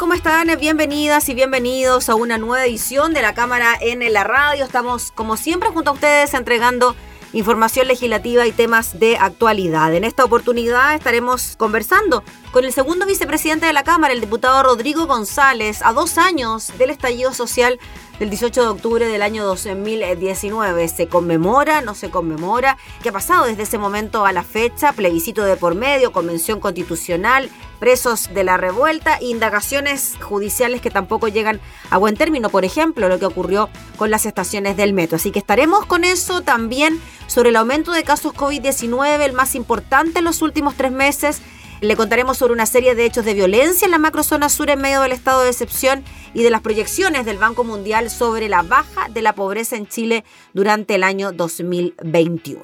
¿Cómo 0.00 0.14
están? 0.14 0.48
Bienvenidas 0.58 1.28
y 1.28 1.34
bienvenidos 1.34 2.08
a 2.08 2.14
una 2.14 2.38
nueva 2.38 2.64
edición 2.64 3.12
de 3.12 3.20
la 3.20 3.34
Cámara 3.34 3.76
en 3.78 4.10
la 4.14 4.24
Radio. 4.24 4.64
Estamos, 4.64 5.12
como 5.12 5.36
siempre, 5.36 5.68
junto 5.68 5.90
a 5.90 5.92
ustedes 5.92 6.32
entregando 6.32 6.96
información 7.34 7.86
legislativa 7.86 8.46
y 8.46 8.52
temas 8.52 8.98
de 8.98 9.18
actualidad. 9.18 9.92
En 9.92 10.04
esta 10.04 10.24
oportunidad 10.24 10.94
estaremos 10.94 11.54
conversando 11.58 12.24
con 12.50 12.64
el 12.64 12.72
segundo 12.72 13.06
vicepresidente 13.06 13.66
de 13.66 13.72
la 13.72 13.84
Cámara, 13.84 14.12
el 14.12 14.20
diputado 14.20 14.62
Rodrigo 14.62 15.06
González, 15.06 15.82
a 15.82 15.92
dos 15.92 16.18
años 16.18 16.72
del 16.78 16.90
estallido 16.90 17.32
social 17.32 17.78
del 18.18 18.28
18 18.28 18.62
de 18.62 18.68
octubre 18.68 19.06
del 19.06 19.22
año 19.22 19.44
2019. 19.44 20.88
¿Se 20.88 21.06
conmemora? 21.06 21.80
¿No 21.80 21.94
se 21.94 22.10
conmemora? 22.10 22.76
¿Qué 23.02 23.10
ha 23.10 23.12
pasado 23.12 23.46
desde 23.46 23.62
ese 23.62 23.78
momento 23.78 24.26
a 24.26 24.32
la 24.32 24.42
fecha? 24.42 24.92
Plebiscito 24.92 25.44
de 25.44 25.56
por 25.56 25.76
medio, 25.76 26.10
convención 26.10 26.58
constitucional, 26.58 27.48
presos 27.78 28.34
de 28.34 28.42
la 28.42 28.56
revuelta, 28.56 29.18
indagaciones 29.22 30.16
judiciales 30.20 30.80
que 30.80 30.90
tampoco 30.90 31.28
llegan 31.28 31.60
a 31.88 31.98
buen 31.98 32.16
término. 32.16 32.50
Por 32.50 32.64
ejemplo, 32.64 33.08
lo 33.08 33.20
que 33.20 33.26
ocurrió 33.26 33.70
con 33.96 34.10
las 34.10 34.26
estaciones 34.26 34.76
del 34.76 34.92
metro. 34.92 35.16
Así 35.16 35.30
que 35.30 35.38
estaremos 35.38 35.86
con 35.86 36.02
eso 36.02 36.40
también 36.40 37.00
sobre 37.28 37.50
el 37.50 37.56
aumento 37.56 37.92
de 37.92 38.02
casos 38.02 38.34
COVID-19, 38.34 39.20
el 39.20 39.32
más 39.34 39.54
importante 39.54 40.18
en 40.18 40.24
los 40.24 40.42
últimos 40.42 40.74
tres 40.74 40.90
meses 40.90 41.40
le 41.80 41.96
contaremos 41.96 42.36
sobre 42.36 42.52
una 42.52 42.66
serie 42.66 42.94
de 42.94 43.06
hechos 43.06 43.24
de 43.24 43.34
violencia 43.34 43.86
en 43.86 43.90
la 43.90 43.98
macrozona 43.98 44.48
sur 44.48 44.70
en 44.70 44.80
medio 44.80 45.00
del 45.00 45.12
estado 45.12 45.42
de 45.42 45.50
excepción 45.50 46.04
y 46.34 46.42
de 46.42 46.50
las 46.50 46.60
proyecciones 46.60 47.24
del 47.24 47.38
Banco 47.38 47.64
Mundial 47.64 48.10
sobre 48.10 48.48
la 48.48 48.62
baja 48.62 49.08
de 49.08 49.22
la 49.22 49.34
pobreza 49.34 49.76
en 49.76 49.86
Chile 49.86 50.24
durante 50.52 50.94
el 50.94 51.02
año 51.02 51.32
2021. 51.32 52.62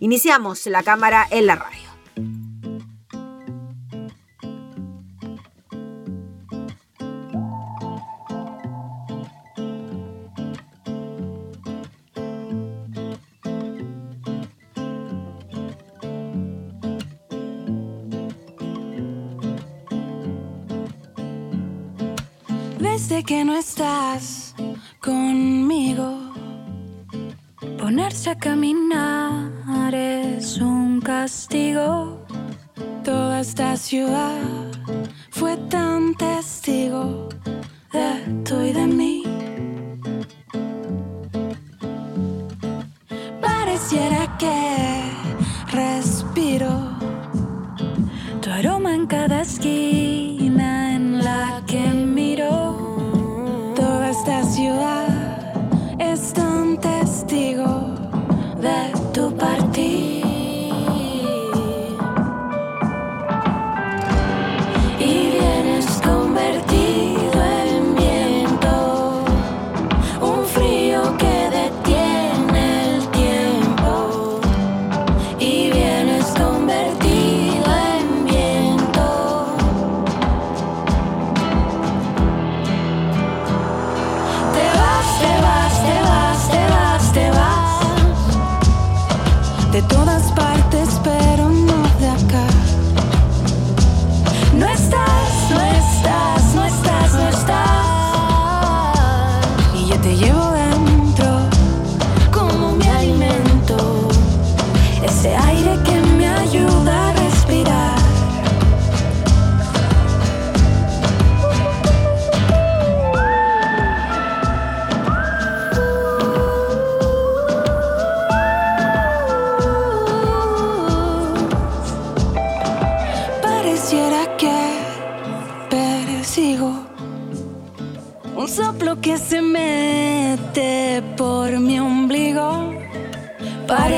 Iniciamos 0.00 0.66
la 0.66 0.82
cámara 0.82 1.26
en 1.30 1.46
la 1.46 1.56
radio. 1.56 2.53
Desde 22.84 23.24
que 23.24 23.44
no 23.44 23.56
estás 23.56 24.54
conmigo. 25.00 26.06
Ponerse 27.78 28.30
a 28.30 28.38
caminar 28.38 29.94
es 29.94 30.58
un 30.58 31.00
castigo. 31.00 32.20
Toda 33.02 33.40
esta 33.40 33.76
ciudad 33.76 34.63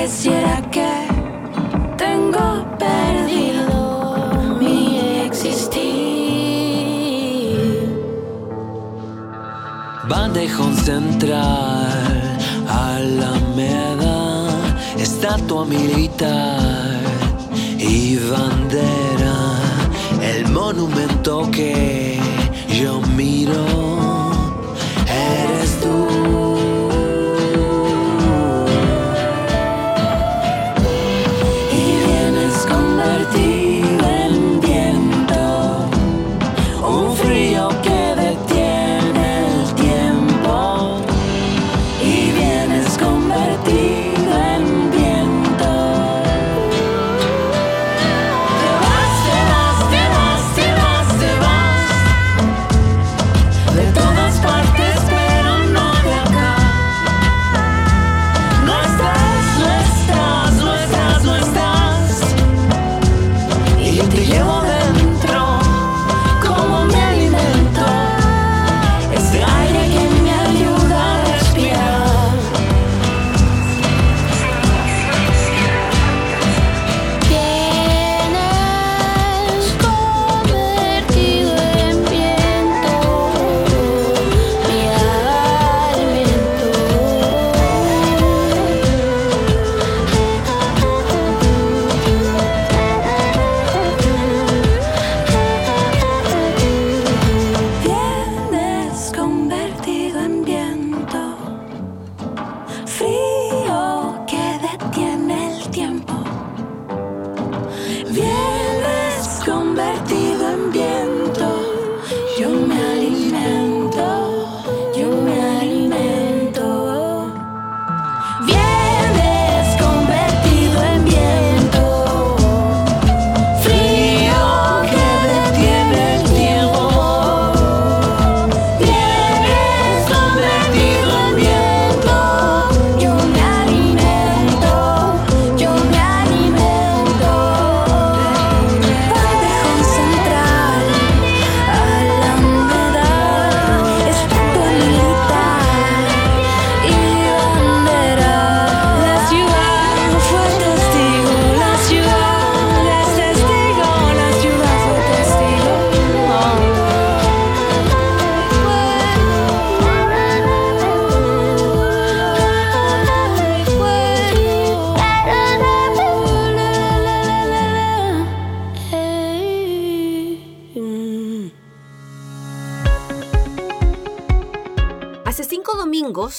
pareciera 0.07 0.63
que 0.71 0.93
tengo 1.97 2.65
perdido 2.79 4.55
mi 4.61 5.01
existir. 5.27 5.97
Bandejón 10.09 10.77
central, 10.77 12.39
Alameda, 12.69 14.47
estatua 14.97 15.65
militar 15.65 16.46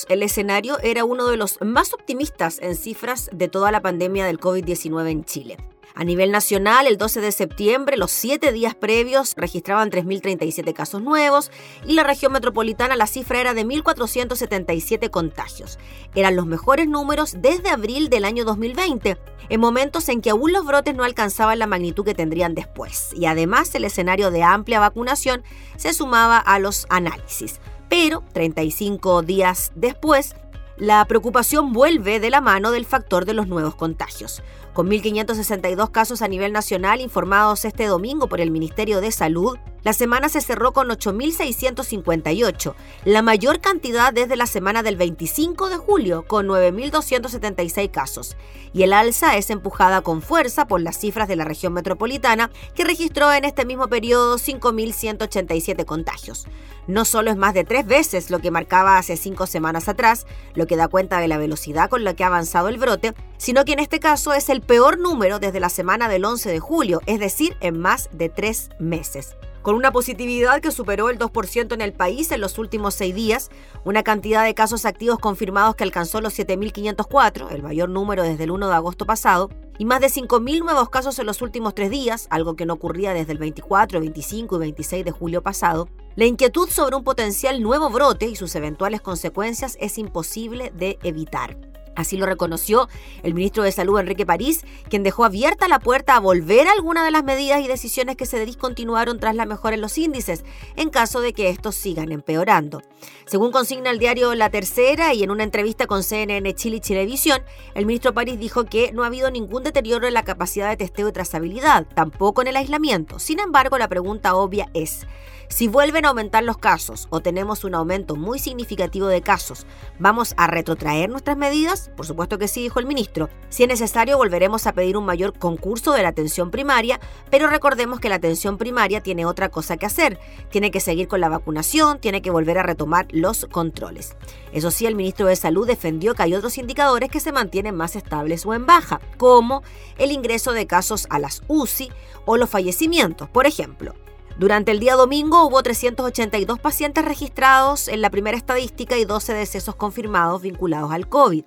el 0.10 0.24
escenario 0.24 0.80
era 0.80 1.06
uno 1.06 1.28
de 1.28 1.38
los 1.38 1.60
más 1.62 1.94
optimistas 1.94 2.60
en 2.62 2.76
cifras 2.76 3.30
de 3.34 3.48
toda 3.48 3.72
la 3.72 3.82
pandemia 3.82 4.26
del 4.26 4.40
COVID-19 4.40 5.10
en 5.10 5.26
Chile. 5.26 5.58
A 5.96 6.04
nivel 6.04 6.32
nacional, 6.32 6.86
el 6.86 7.00
12 7.00 7.22
de 7.22 7.32
septiembre, 7.32 7.98
los 7.98 8.12
siete 8.12 8.52
días 8.52 8.76
previos 8.76 9.34
registraban 9.36 9.90
3.037 9.90 10.72
casos 10.72 11.02
nuevos 11.02 11.50
y 11.88 11.94
la 11.94 12.04
región 12.04 12.34
metropolitana 12.34 12.96
la 12.96 13.08
cifra 13.08 13.42
era 13.42 13.56
de 13.56 13.66
1.477 13.66 15.10
contagios. 15.10 15.80
Eran 16.14 16.36
los 16.36 16.46
mejores 16.46 16.88
números 16.88 17.38
desde 17.40 17.72
abril 17.72 18.10
del 18.10 18.26
año 18.26 18.46
2020, 18.46 19.18
en 19.50 19.60
momentos 19.60 20.08
en 20.10 20.22
que 20.22 20.30
aún 20.30 20.54
los 20.54 20.68
brotes 20.68 20.94
no 20.94 21.04
alcanzaban 21.04 21.58
la 21.58 21.66
magnitud 21.66 22.06
que 22.06 22.14
tendrían 22.14 22.54
después. 22.54 23.10
Y 23.16 23.26
además 23.26 23.74
el 23.74 23.84
escenario 23.84 24.30
de 24.30 24.44
amplia 24.44 24.80
vacunación 24.80 25.42
se 25.78 25.94
sumaba 25.94 26.38
a 26.38 26.60
los 26.60 26.86
análisis. 26.90 27.60
Pero 27.90 28.24
35 28.34 29.22
días 29.22 29.72
después, 29.76 30.36
la 30.78 31.04
preocupación 31.06 31.74
vuelve 31.74 32.20
de 32.20 32.30
la 32.30 32.42
mano 32.42 32.72
del 32.72 32.86
factor 32.86 33.26
de 33.26 33.34
los 33.34 33.48
nuevos 33.48 33.76
contagios. 33.76 34.44
Con 34.74 34.90
1.562 34.92 35.90
casos 35.90 36.22
a 36.22 36.28
nivel 36.28 36.54
nacional 36.54 37.02
informados 37.02 37.66
este 37.66 37.88
domingo 37.88 38.28
por 38.28 38.42
el 38.42 38.52
Ministerio 38.52 39.02
de 39.02 39.12
Salud, 39.12 39.58
la 39.82 39.94
semana 39.94 40.30
se 40.30 40.42
cerró 40.42 40.74
con 40.74 40.90
8.658, 40.90 42.76
la 43.06 43.24
mayor 43.24 43.60
cantidad 43.60 44.14
desde 44.14 44.36
la 44.36 44.46
semana 44.46 44.84
del 44.84 44.98
25 44.98 45.70
de 45.70 45.78
julio, 45.78 46.26
con 46.28 46.48
9.276 46.48 47.90
casos. 47.90 48.38
Y 48.72 48.84
el 48.84 48.94
alza 48.94 49.36
es 49.38 49.50
empujada 49.50 50.02
con 50.02 50.22
fuerza 50.22 50.68
por 50.68 50.82
las 50.82 51.00
cifras 51.00 51.28
de 51.28 51.38
la 51.38 51.46
región 51.46 51.74
metropolitana, 51.74 52.52
que 52.76 52.84
registró 52.84 53.34
en 53.34 53.46
este 53.46 53.66
mismo 53.66 53.88
periodo 53.88 54.38
5.187 54.38 55.86
contagios. 55.86 56.48
No 56.88 57.04
solo 57.04 57.32
es 57.32 57.38
más 57.38 57.54
de 57.54 57.64
tres 57.64 57.88
veces 57.88 58.30
lo 58.30 58.40
que 58.40 58.52
marcaba 58.52 58.98
hace 58.98 59.18
cinco 59.18 59.48
semanas 59.48 59.88
atrás, 59.88 60.28
lo 60.54 60.67
que 60.68 60.76
da 60.76 60.88
cuenta 60.88 61.20
de 61.20 61.28
la 61.28 61.38
velocidad 61.38 61.90
con 61.90 62.04
la 62.04 62.14
que 62.14 62.24
ha 62.24 62.28
avanzado 62.28 62.68
el 62.68 62.78
brote, 62.78 63.14
sino 63.38 63.66
que 63.66 63.74
en 63.74 63.80
este 63.80 64.00
caso 64.00 64.34
es 64.34 64.50
el 64.50 64.62
peor 64.62 65.00
número 65.00 65.40
desde 65.40 65.60
la 65.60 65.70
semana 65.70 66.10
del 66.10 66.26
11 66.26 66.50
de 66.50 66.60
julio, 66.60 67.02
es 67.06 67.20
decir, 67.20 67.58
en 67.62 67.80
más 67.80 68.10
de 68.12 68.30
tres 68.30 68.70
meses. 68.80 69.36
Con 69.68 69.76
una 69.76 69.92
positividad 69.92 70.62
que 70.62 70.72
superó 70.72 71.10
el 71.10 71.20
2% 71.20 71.74
en 71.74 71.82
el 71.82 71.92
país 71.92 72.32
en 72.32 72.40
los 72.40 72.58
últimos 72.58 72.94
seis 72.94 73.14
días, 73.14 73.50
una 73.84 74.02
cantidad 74.02 74.46
de 74.46 74.54
casos 74.54 74.86
activos 74.86 75.20
confirmados 75.20 75.76
que 75.76 75.84
alcanzó 75.84 76.22
los 76.22 76.40
7.504, 76.40 77.52
el 77.52 77.64
mayor 77.64 77.90
número 77.90 78.24
desde 78.24 78.46
el 78.46 78.52
1 78.52 78.70
de 78.70 78.74
agosto 78.74 79.06
pasado, 79.06 79.50
y 79.78 79.84
más 79.84 80.00
de 80.00 80.08
5.000 80.08 80.60
nuevos 80.64 80.90
casos 80.90 81.20
en 81.20 81.26
los 81.26 81.42
últimos 81.42 81.76
tres 81.76 81.90
días, 81.90 82.28
algo 82.30 82.56
que 82.56 82.66
no 82.66 82.76
ocurría 82.76 83.14
desde 83.14 83.34
el 83.34 83.40
24, 83.40 84.00
25 84.00 84.56
y 84.56 84.60
26 84.60 85.04
de 85.04 85.12
julio 85.12 85.44
pasado, 85.44 85.90
la 86.18 86.26
inquietud 86.26 86.68
sobre 86.68 86.96
un 86.96 87.04
potencial 87.04 87.62
nuevo 87.62 87.92
brote 87.92 88.26
y 88.26 88.36
sus 88.36 88.56
eventuales 88.56 89.02
consecuencias 89.02 89.78
es 89.80 90.00
imposible 90.00 90.72
de 90.76 90.98
evitar. 91.04 91.56
Así 91.98 92.16
lo 92.16 92.28
reconoció 92.28 92.88
el 93.24 93.34
ministro 93.34 93.64
de 93.64 93.72
Salud 93.72 94.00
Enrique 94.00 94.26
París, 94.26 94.64
quien 94.88 95.02
dejó 95.02 95.26
abierta 95.26 95.68
la 95.68 95.80
puerta 95.80 96.16
a 96.16 96.20
volver 96.20 96.68
a 96.68 96.72
alguna 96.72 97.04
de 97.04 97.10
las 97.10 97.24
medidas 97.24 97.60
y 97.60 97.68
decisiones 97.68 98.16
que 98.16 98.28
se 98.28 98.46
discontinuaron 98.46 99.20
tras 99.20 99.36
la 99.36 99.48
mejora 99.48 99.76
en 99.76 99.82
los 99.82 99.98
índices, 99.98 100.46
en 100.76 100.92
caso 100.92 101.22
de 101.22 101.34
que 101.34 101.50
estos 101.50 101.76
sigan 101.76 102.12
empeorando. 102.12 102.84
Según 103.26 103.52
consigna 103.52 103.90
el 103.90 103.98
diario 103.98 104.36
La 104.36 104.52
Tercera 104.52 105.16
y 105.16 105.24
en 105.24 105.32
una 105.32 105.44
entrevista 105.44 105.88
con 105.88 106.04
CNN 106.04 106.54
Chile 106.54 106.78
y 106.78 106.82
Chilevisión, 106.82 107.42
el 107.74 107.88
ministro 107.88 108.14
París 108.14 108.40
dijo 108.40 108.66
que 108.66 108.92
no 108.92 109.04
ha 109.04 109.08
habido 109.08 109.32
ningún 109.32 109.64
deterioro 109.64 110.08
en 110.08 110.14
la 110.14 110.24
capacidad 110.24 110.70
de 110.70 110.78
testeo 110.78 111.10
y 111.10 111.12
trazabilidad, 111.12 111.88
tampoco 111.96 112.42
en 112.42 112.48
el 112.50 112.58
aislamiento. 112.58 113.18
Sin 113.18 113.40
embargo, 113.40 113.80
la 113.80 113.88
pregunta 113.88 114.36
obvia 114.36 114.70
es, 114.76 115.08
si 115.50 115.68
vuelven 115.68 116.06
a 116.06 116.10
aumentar 116.10 116.44
los 116.44 116.58
casos 116.58 117.08
o 117.10 117.22
tenemos 117.22 117.64
un 117.64 117.74
aumento 117.74 118.16
muy 118.16 118.38
significativo 118.38 119.08
de 119.08 119.22
casos, 119.22 119.66
¿vamos 119.98 120.34
a 120.38 120.48
retrotraer 120.48 121.10
nuestras 121.10 121.38
medidas? 121.38 121.87
Por 121.96 122.06
supuesto 122.06 122.38
que 122.38 122.48
sí, 122.48 122.62
dijo 122.62 122.80
el 122.80 122.86
ministro. 122.86 123.30
Si 123.50 123.64
es 123.64 123.70
necesario, 123.70 124.18
volveremos 124.18 124.68
a 124.68 124.74
pedir 124.74 124.98
un 124.98 125.06
mayor 125.06 125.38
concurso 125.38 125.94
de 125.94 126.04
la 126.04 126.10
atención 126.10 126.52
primaria, 126.52 127.00
pero 127.32 127.48
recordemos 127.48 128.00
que 128.00 128.10
la 128.10 128.16
atención 128.16 128.58
primaria 128.58 129.02
tiene 129.02 129.26
otra 129.26 129.50
cosa 129.50 129.78
que 129.78 129.86
hacer. 129.86 130.20
Tiene 130.50 130.70
que 130.72 130.80
seguir 130.80 131.08
con 131.08 131.22
la 131.22 131.30
vacunación, 131.30 132.00
tiene 132.00 132.22
que 132.22 132.32
volver 132.32 132.60
a 132.60 132.64
retomar 132.64 133.08
los 133.12 133.46
controles. 133.52 134.16
Eso 134.52 134.72
sí, 134.72 134.86
el 134.86 134.96
ministro 134.96 135.28
de 135.28 135.36
Salud 135.36 135.68
defendió 135.68 136.14
que 136.14 136.24
hay 136.24 136.36
otros 136.36 136.58
indicadores 136.58 137.10
que 137.10 137.20
se 137.20 137.32
mantienen 137.32 137.76
más 137.76 137.96
estables 137.96 138.46
o 138.46 138.54
en 138.54 138.66
baja, 138.66 139.02
como 139.18 139.64
el 139.98 140.12
ingreso 140.12 140.54
de 140.54 140.68
casos 140.68 141.08
a 141.10 141.20
las 141.20 141.42
UCI 141.48 141.92
o 142.26 142.38
los 142.38 142.50
fallecimientos, 142.50 143.30
por 143.30 143.48
ejemplo. 143.48 143.96
Durante 144.38 144.72
el 144.72 144.80
día 144.80 144.94
domingo 144.94 145.48
hubo 145.48 145.64
382 145.64 146.60
pacientes 146.60 147.04
registrados 147.04 147.88
en 147.88 148.02
la 148.02 148.12
primera 148.12 148.38
estadística 148.38 148.96
y 148.96 149.04
12 149.04 149.34
decesos 149.34 149.74
confirmados 149.74 150.44
vinculados 150.44 150.92
al 150.92 151.10
COVID. 151.10 151.44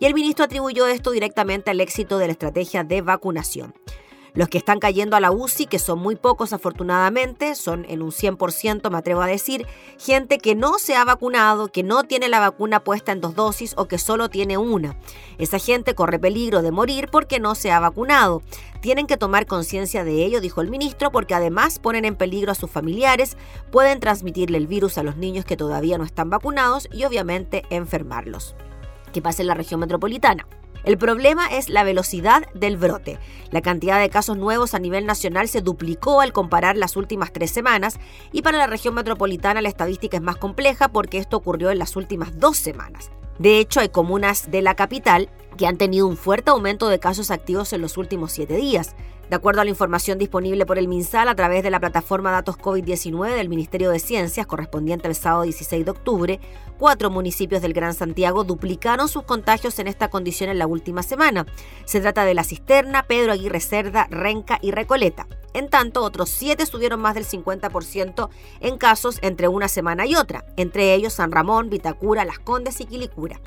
Y 0.00 0.06
el 0.06 0.14
ministro 0.14 0.46
atribuyó 0.46 0.88
esto 0.88 1.12
directamente 1.12 1.70
al 1.70 1.80
éxito 1.80 2.18
de 2.18 2.26
la 2.26 2.32
estrategia 2.32 2.82
de 2.82 3.00
vacunación. 3.00 3.74
Los 4.34 4.48
que 4.48 4.56
están 4.56 4.78
cayendo 4.78 5.14
a 5.14 5.20
la 5.20 5.30
UCI, 5.30 5.66
que 5.66 5.78
son 5.78 5.98
muy 5.98 6.16
pocos 6.16 6.54
afortunadamente, 6.54 7.54
son 7.54 7.84
en 7.86 8.00
un 8.00 8.12
100%, 8.12 8.90
me 8.90 8.96
atrevo 8.96 9.20
a 9.20 9.26
decir, 9.26 9.66
gente 9.98 10.38
que 10.38 10.54
no 10.54 10.78
se 10.78 10.96
ha 10.96 11.04
vacunado, 11.04 11.68
que 11.68 11.82
no 11.82 12.04
tiene 12.04 12.30
la 12.30 12.40
vacuna 12.40 12.80
puesta 12.82 13.12
en 13.12 13.20
dos 13.20 13.34
dosis 13.34 13.74
o 13.76 13.88
que 13.88 13.98
solo 13.98 14.30
tiene 14.30 14.56
una. 14.56 14.96
Esa 15.36 15.58
gente 15.58 15.94
corre 15.94 16.18
peligro 16.18 16.62
de 16.62 16.70
morir 16.70 17.08
porque 17.12 17.40
no 17.40 17.54
se 17.54 17.72
ha 17.72 17.80
vacunado. 17.80 18.42
Tienen 18.80 19.06
que 19.06 19.18
tomar 19.18 19.44
conciencia 19.44 20.02
de 20.02 20.24
ello, 20.24 20.40
dijo 20.40 20.62
el 20.62 20.70
ministro, 20.70 21.12
porque 21.12 21.34
además 21.34 21.78
ponen 21.78 22.06
en 22.06 22.16
peligro 22.16 22.52
a 22.52 22.54
sus 22.54 22.70
familiares, 22.70 23.36
pueden 23.70 24.00
transmitirle 24.00 24.56
el 24.56 24.66
virus 24.66 24.96
a 24.96 25.02
los 25.02 25.16
niños 25.16 25.44
que 25.44 25.58
todavía 25.58 25.98
no 25.98 26.04
están 26.04 26.30
vacunados 26.30 26.88
y 26.90 27.04
obviamente 27.04 27.64
enfermarlos. 27.68 28.54
¿Qué 29.12 29.20
pasa 29.20 29.42
en 29.42 29.48
la 29.48 29.54
región 29.54 29.78
metropolitana? 29.78 30.46
El 30.84 30.98
problema 30.98 31.46
es 31.46 31.68
la 31.68 31.84
velocidad 31.84 32.42
del 32.54 32.76
brote. 32.76 33.18
La 33.50 33.62
cantidad 33.62 34.00
de 34.00 34.10
casos 34.10 34.36
nuevos 34.36 34.74
a 34.74 34.80
nivel 34.80 35.06
nacional 35.06 35.46
se 35.48 35.60
duplicó 35.60 36.20
al 36.20 36.32
comparar 36.32 36.76
las 36.76 36.96
últimas 36.96 37.32
tres 37.32 37.52
semanas 37.52 38.00
y 38.32 38.42
para 38.42 38.58
la 38.58 38.66
región 38.66 38.94
metropolitana 38.94 39.62
la 39.62 39.68
estadística 39.68 40.16
es 40.16 40.22
más 40.22 40.36
compleja 40.36 40.88
porque 40.88 41.18
esto 41.18 41.36
ocurrió 41.36 41.70
en 41.70 41.78
las 41.78 41.94
últimas 41.94 42.38
dos 42.38 42.56
semanas. 42.56 43.10
De 43.38 43.58
hecho, 43.58 43.80
hay 43.80 43.88
comunas 43.88 44.50
de 44.50 44.62
la 44.62 44.74
capital 44.74 45.30
que 45.56 45.66
han 45.66 45.76
tenido 45.76 46.06
un 46.06 46.16
fuerte 46.16 46.50
aumento 46.50 46.88
de 46.88 46.98
casos 46.98 47.30
activos 47.30 47.72
en 47.72 47.80
los 47.80 47.96
últimos 47.96 48.32
siete 48.32 48.56
días. 48.56 48.94
De 49.28 49.36
acuerdo 49.36 49.62
a 49.62 49.64
la 49.64 49.70
información 49.70 50.18
disponible 50.18 50.66
por 50.66 50.78
el 50.78 50.88
MinSal 50.88 51.28
a 51.28 51.34
través 51.34 51.62
de 51.62 51.70
la 51.70 51.80
plataforma 51.80 52.30
Datos 52.30 52.58
COVID-19 52.58 53.34
del 53.34 53.48
Ministerio 53.48 53.90
de 53.90 53.98
Ciencias 53.98 54.46
correspondiente 54.46 55.08
al 55.08 55.14
sábado 55.14 55.44
16 55.44 55.84
de 55.84 55.90
octubre, 55.90 56.40
cuatro 56.78 57.10
municipios 57.10 57.62
del 57.62 57.72
Gran 57.72 57.94
Santiago 57.94 58.44
duplicaron 58.44 59.08
sus 59.08 59.22
contagios 59.22 59.78
en 59.78 59.88
esta 59.88 60.08
condición 60.08 60.50
en 60.50 60.58
la 60.58 60.66
última 60.66 61.02
semana. 61.02 61.46
Se 61.86 62.00
trata 62.00 62.24
de 62.24 62.34
La 62.34 62.44
Cisterna, 62.44 63.04
Pedro 63.04 63.32
Aguirre 63.32 63.60
Cerda, 63.60 64.06
Renca 64.10 64.58
y 64.60 64.70
Recoleta. 64.70 65.26
En 65.54 65.68
tanto, 65.68 66.02
otros 66.02 66.30
siete 66.30 66.66
subieron 66.66 67.00
más 67.00 67.14
del 67.14 67.26
50% 67.26 68.28
en 68.60 68.78
casos 68.78 69.18
entre 69.22 69.48
una 69.48 69.68
semana 69.68 70.06
y 70.06 70.16
otra, 70.16 70.44
entre 70.56 70.94
ellos 70.94 71.12
San 71.12 71.30
Ramón, 71.30 71.70
Vitacura, 71.70 72.24
Las 72.24 72.38
Condes 72.38 72.80
y 72.80 72.86
Quilicura. 72.86 73.40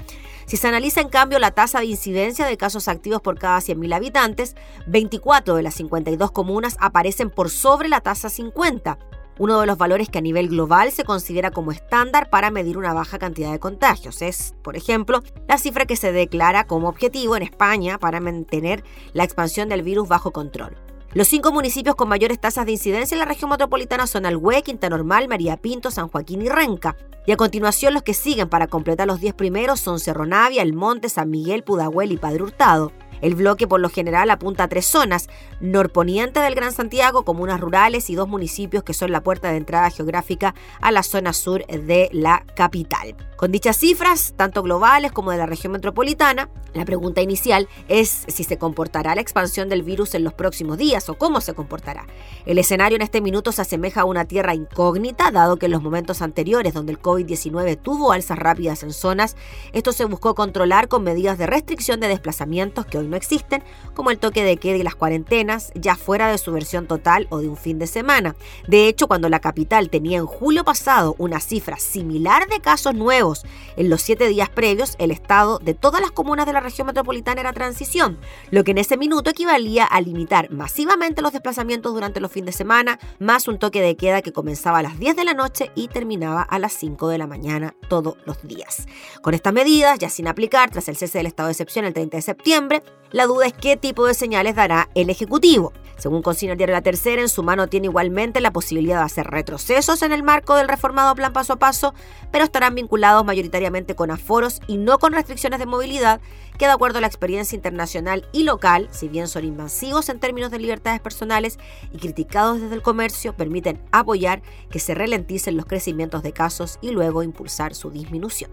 Si 0.45 0.57
se 0.57 0.67
analiza 0.67 1.01
en 1.01 1.09
cambio 1.09 1.39
la 1.39 1.51
tasa 1.51 1.79
de 1.79 1.85
incidencia 1.85 2.45
de 2.45 2.57
casos 2.57 2.87
activos 2.87 3.21
por 3.21 3.39
cada 3.39 3.57
100.000 3.57 3.95
habitantes, 3.95 4.55
24 4.85 5.55
de 5.55 5.63
las 5.63 5.73
52 5.75 6.31
comunas 6.31 6.77
aparecen 6.79 7.31
por 7.31 7.49
sobre 7.49 7.89
la 7.89 8.01
tasa 8.01 8.29
50, 8.29 8.99
uno 9.39 9.59
de 9.59 9.65
los 9.65 9.77
valores 9.77 10.07
que 10.07 10.19
a 10.19 10.21
nivel 10.21 10.49
global 10.49 10.91
se 10.91 11.03
considera 11.03 11.51
como 11.51 11.71
estándar 11.71 12.29
para 12.29 12.51
medir 12.51 12.77
una 12.77 12.93
baja 12.93 13.17
cantidad 13.19 13.51
de 13.51 13.59
contagios. 13.59 14.21
Es, 14.21 14.55
por 14.61 14.77
ejemplo, 14.77 15.23
la 15.47 15.57
cifra 15.57 15.85
que 15.85 15.97
se 15.97 16.11
declara 16.11 16.65
como 16.65 16.89
objetivo 16.89 17.35
en 17.35 17.43
España 17.43 17.97
para 17.97 18.19
mantener 18.19 18.83
la 19.13 19.23
expansión 19.23 19.67
del 19.67 19.81
virus 19.81 20.07
bajo 20.07 20.31
control. 20.31 20.77
Los 21.15 21.29
cinco 21.29 21.53
municipios 21.53 21.95
con 21.95 22.10
mayores 22.10 22.41
tasas 22.41 22.65
de 22.65 22.74
incidencia 22.74 23.15
en 23.15 23.19
la 23.19 23.25
región 23.25 23.50
metropolitana 23.50 24.05
son 24.05 24.25
Alhué, 24.25 24.63
Quinta 24.63 24.89
Normal, 24.89 25.29
María 25.29 25.55
Pinto, 25.55 25.89
San 25.89 26.10
Joaquín 26.10 26.41
y 26.41 26.50
Renca. 26.50 26.98
Y 27.25 27.31
a 27.31 27.38
continuación 27.38 27.93
los 27.93 28.03
que 28.03 28.13
siguen 28.13 28.50
para 28.50 28.67
completar 28.67 29.07
los 29.07 29.22
10 29.22 29.34
primeros 29.34 29.79
son 29.79 30.01
Cerro 30.01 30.25
Navia, 30.25 30.62
El 30.62 30.74
Monte, 30.74 31.07
San 31.07 31.29
Miguel, 31.29 31.63
Pudahuel 31.63 32.12
y 32.12 32.17
Padre 32.17 32.43
Hurtado. 32.43 32.91
El 33.22 33.36
bloque 33.36 33.67
por 33.67 33.79
lo 33.79 33.89
general 33.89 34.29
apunta 34.29 34.63
a 34.63 34.67
tres 34.67 34.86
zonas, 34.86 35.27
norponiente 35.60 36.39
del 36.39 36.55
Gran 36.55 36.72
Santiago, 36.72 37.24
comunas 37.24 37.60
rurales 37.60 38.10
y 38.10 38.15
dos 38.15 38.27
municipios 38.27 38.84
que 38.84 38.93
son 38.93 39.12
la 39.12 39.22
puerta 39.22 39.51
de 39.51 39.57
entrada 39.57 39.89
geográfica 39.89 40.55
a 40.81 40.91
la 40.91 41.03
zona 41.03 41.34
sur 41.34 41.65
de 41.65 42.10
la 42.12 42.43
capital. 42.55 43.15
Con 43.38 43.51
dichas 43.51 43.75
cifras, 43.75 44.34
tanto 44.38 44.63
globales 44.63 45.12
como 45.12 45.31
de 45.31 45.38
la 45.38 45.45
región 45.45 45.74
metropolitana, 45.74 46.50
la 46.74 46.86
pregunta 46.86 47.22
inicial 47.22 47.67
es 47.89 48.25
si 48.27 48.43
se 48.43 48.57
comportará 48.57 49.13
la 49.13 49.22
expansión 49.22 49.67
del 49.67 49.84
virus 49.84 50.15
en 50.15 50.24
los 50.24 50.34
próximos 50.34 50.77
días 50.77 51.10
o 51.10 51.17
cómo 51.17 51.41
se 51.41 51.53
comportará. 51.53 52.05
El 52.45 52.57
escenario 52.57 52.95
en 52.95 53.01
este 53.01 53.22
minuto 53.22 53.51
se 53.51 53.62
asemeja 53.62 54.01
a 54.01 54.05
una 54.05 54.25
tierra 54.25 54.55
incógnita, 54.55 55.31
dado 55.31 55.57
que 55.57 55.65
en 55.65 55.74
los 55.74 55.81
momentos 55.81 56.22
anteriores 56.22 56.74
donde 56.74 56.93
el 56.93 57.01
COVID-19 57.01 57.77
tuvo 57.81 58.12
alzas 58.12 58.39
rápidas 58.39 58.84
en 58.84 58.93
zonas, 58.93 59.36
esto 59.74 59.91
se 59.91 60.05
buscó 60.05 60.34
controlar 60.36 60.88
con 60.88 61.03
medidas 61.03 61.38
de 61.38 61.48
restricción 61.48 62.00
de 62.00 62.07
desplazamientos 62.07 62.86
que 62.86 62.98
no 63.07 63.17
existen, 63.17 63.63
como 63.93 64.12
el 64.12 64.19
toque 64.19 64.43
de 64.43 64.57
queda 64.57 64.77
y 64.77 64.83
las 64.83 64.95
cuarentenas, 64.95 65.71
ya 65.75 65.95
fuera 65.95 66.29
de 66.29 66.38
su 66.38 66.51
versión 66.51 66.88
total 66.88 67.27
o 67.29 67.39
de 67.39 67.50
un 67.50 67.57
fin 67.57 67.79
de 67.79 67.88
semana. 67.88 68.35
De 68.67 68.88
hecho, 68.88 69.07
cuando 69.07 69.29
la 69.29 69.39
capital 69.39 69.89
tenía 69.89 70.17
en 70.17 70.25
julio 70.25 70.63
pasado 70.63 71.15
una 71.17 71.39
cifra 71.39 71.77
similar 71.77 72.47
de 72.47 72.59
casos 72.59 72.93
nuevos 72.95 73.45
en 73.77 73.89
los 73.89 74.01
siete 74.01 74.27
días 74.27 74.50
previos, 74.50 74.95
el 75.00 75.12
estado 75.12 75.59
de 75.59 75.74
todas 75.74 76.01
las 76.01 76.12
comunas 76.12 76.45
de 76.45 76.53
la 76.53 76.59
región 76.59 76.88
metropolitana 76.88 77.41
era 77.41 77.53
transición, 77.53 78.17
lo 78.51 78.63
que 78.63 78.71
en 78.71 78.77
ese 78.77 78.97
minuto 78.97 79.29
equivalía 79.29 79.85
a 79.85 80.01
limitar 80.01 80.51
masivamente 80.51 81.21
los 81.21 81.33
desplazamientos 81.33 81.93
durante 81.93 82.19
los 82.19 82.31
fines 82.31 82.47
de 82.47 82.57
semana, 82.57 83.00
más 83.19 83.47
un 83.47 83.59
toque 83.59 83.81
de 83.81 83.95
queda 83.95 84.21
que 84.21 84.33
comenzaba 84.33 84.79
a 84.79 84.83
las 84.83 85.00
10 85.00 85.15
de 85.15 85.24
la 85.24 85.33
noche 85.33 85.71
y 85.75 85.88
terminaba 85.88 86.41
a 86.41 86.59
las 86.59 86.74
5 86.74 87.07
de 87.09 87.17
la 87.17 87.27
mañana 87.27 87.75
todos 87.88 88.17
los 88.25 88.41
días. 88.43 88.88
Con 89.21 89.33
estas 89.33 89.53
medidas, 89.53 90.00
ya 90.00 90.09
sin 90.09 90.27
aplicar 90.27 90.69
tras 90.69 90.88
el 90.88 90.97
cese 90.97 91.19
del 91.19 91.27
estado 91.27 91.47
de 91.47 91.53
excepción 91.53 91.85
el 91.85 91.93
30 91.93 92.17
de 92.17 92.21
septiembre, 92.21 92.83
la 93.15 93.27
duda 93.27 93.45
es 93.45 93.53
qué 93.53 93.77
tipo 93.77 94.05
de 94.05 94.13
señales 94.13 94.55
dará 94.55 94.89
el 94.93 95.10
Ejecutivo. 95.10 95.72
Según 95.98 96.22
consigna 96.22 96.51
el 96.51 96.57
diario 96.57 96.75
La 96.75 96.81
Tercera, 96.81 97.22
en 97.22 97.29
su 97.29 97.43
mano 97.43 97.67
tiene 97.67 97.88
igualmente 97.88 98.41
la 98.41 98.51
posibilidad 98.51 98.98
de 98.98 99.05
hacer 99.05 99.25
retrocesos 99.27 100.01
en 100.01 100.12
el 100.12 100.22
marco 100.22 100.53
del 100.55 100.67
reformado 100.67 101.15
plan 101.15 101.31
paso 101.31 101.53
a 101.53 101.55
paso, 101.55 101.93
pero 102.29 102.43
estarán 102.43 102.75
vinculados 102.75 103.24
mayoritariamente 103.24 103.95
con 103.95 104.12
aforos 104.12 104.60
y 104.67 104.75
no 104.75 105.00
con 105.00 105.13
restricciones 105.13 105.60
de 105.60 105.65
movilidad, 105.65 106.19
que 106.57 106.65
de 106.65 106.74
acuerdo 106.74 106.98
a 106.98 107.01
la 107.01 107.07
experiencia 107.07 107.55
internacional 107.55 108.27
y 108.34 108.43
local, 108.43 108.89
si 108.91 109.07
bien 109.07 109.29
son 109.29 109.45
invasivos 109.45 110.10
en 110.10 110.19
términos 110.19 110.51
de 110.51 110.60
libertades 110.60 111.00
personales 111.00 111.57
y 111.93 112.00
criticados 112.00 112.60
desde 112.60 112.75
el 112.75 112.81
comercio, 112.81 113.34
permiten 113.34 113.81
apoyar 113.93 114.41
que 114.69 114.79
se 114.79 114.93
ralenticen 114.93 115.55
los 115.55 115.67
crecimientos 115.67 116.22
de 116.22 116.34
casos 116.34 116.79
y 116.81 116.91
luego 116.91 117.24
impulsar 117.24 117.75
su 117.75 117.91
disminución. 117.91 118.51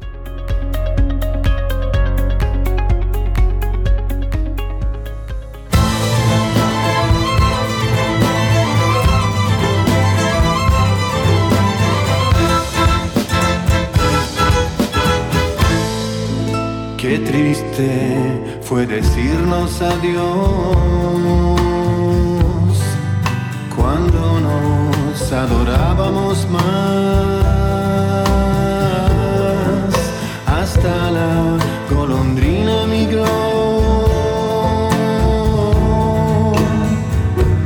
Qué 17.03 17.19
triste 17.19 17.91
fue 18.63 18.87
decirnos 18.87 19.83
adiós 19.83 20.23
cuando 23.75 24.39
nos 24.39 25.33
adorábamos 25.33 26.49
más. 26.49 26.63
Hasta 30.47 31.11
la 31.11 31.59
golondrina 31.93 32.87
migró, 32.87 33.25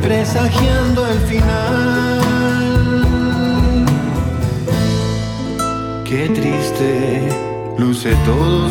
presagiando 0.01 1.07
el 1.09 1.19
final. 1.29 2.23
Qué 6.07 6.31
triste 6.31 7.29
luce 7.77 8.15
todo 8.25 8.71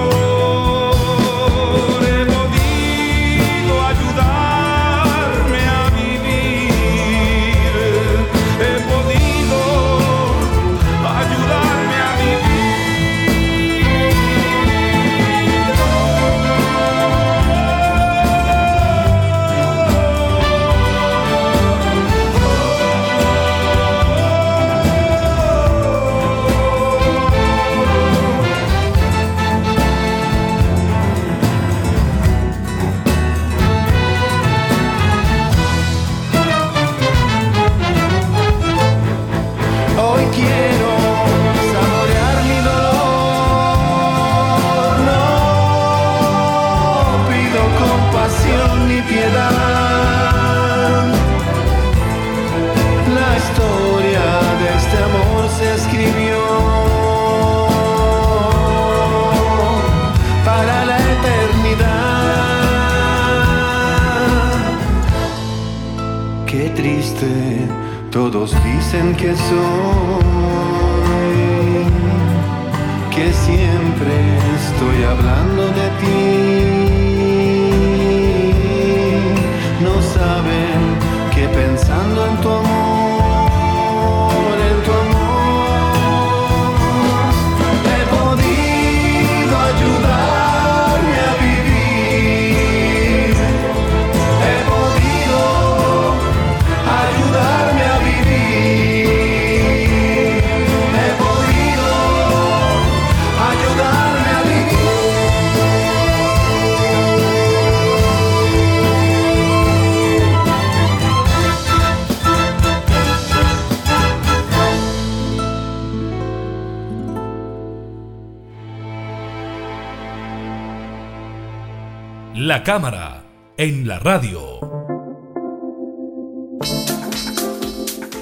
La 122.43 122.63
cámara 122.63 123.23
en 123.55 123.87
la 123.87 123.99
radio. 123.99 124.59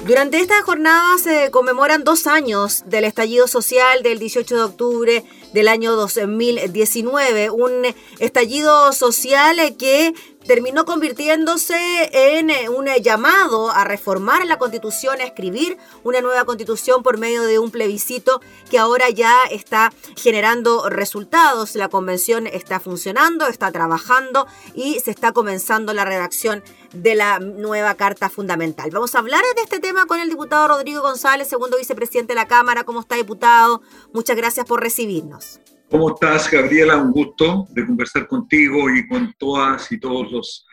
Durante 0.06 0.40
esta 0.40 0.60
jornada 0.60 1.16
se 1.16 1.50
conmemoran 1.50 2.04
dos 2.04 2.26
años 2.26 2.82
del 2.84 3.04
estallido 3.04 3.48
social 3.48 4.02
del 4.02 4.18
18 4.18 4.56
de 4.56 4.62
octubre 4.62 5.24
del 5.54 5.68
año 5.68 5.92
2019, 5.92 7.48
un 7.48 7.72
estallido 8.18 8.92
social 8.92 9.56
que 9.78 10.12
terminó 10.46 10.84
convirtiéndose 10.84 12.10
en 12.12 12.50
eh, 12.50 12.68
un 12.68 12.86
llamado 13.02 13.70
a 13.70 13.84
reformar 13.84 14.46
la 14.46 14.58
constitución, 14.58 15.20
a 15.20 15.24
escribir 15.24 15.78
una 16.02 16.20
nueva 16.20 16.44
constitución 16.44 17.02
por 17.02 17.18
medio 17.18 17.42
de 17.42 17.58
un 17.58 17.70
plebiscito 17.70 18.40
que 18.70 18.78
ahora 18.78 19.10
ya 19.10 19.44
está 19.50 19.92
generando 20.16 20.88
resultados. 20.88 21.74
La 21.74 21.88
convención 21.88 22.46
está 22.46 22.80
funcionando, 22.80 23.46
está 23.46 23.70
trabajando 23.70 24.46
y 24.74 25.00
se 25.00 25.10
está 25.10 25.32
comenzando 25.32 25.92
la 25.92 26.04
redacción 26.04 26.62
de 26.92 27.14
la 27.14 27.38
nueva 27.38 27.94
Carta 27.94 28.28
Fundamental. 28.28 28.90
Vamos 28.90 29.14
a 29.14 29.20
hablar 29.20 29.44
de 29.54 29.62
este 29.62 29.78
tema 29.78 30.06
con 30.06 30.20
el 30.20 30.28
diputado 30.28 30.68
Rodrigo 30.68 31.02
González, 31.02 31.48
segundo 31.48 31.76
vicepresidente 31.76 32.32
de 32.32 32.36
la 32.36 32.48
Cámara. 32.48 32.84
¿Cómo 32.84 33.00
está, 33.00 33.14
diputado? 33.16 33.82
Muchas 34.12 34.36
gracias 34.36 34.66
por 34.66 34.80
recibirnos. 34.80 35.60
¿Cómo 35.90 36.14
estás, 36.14 36.48
Gabriela? 36.48 36.96
Un 36.98 37.10
gusto 37.10 37.66
de 37.70 37.84
conversar 37.84 38.28
contigo 38.28 38.88
y 38.88 39.08
con 39.08 39.34
todas 39.36 39.90
y 39.90 39.98
todos 39.98 40.30
los, 40.30 40.66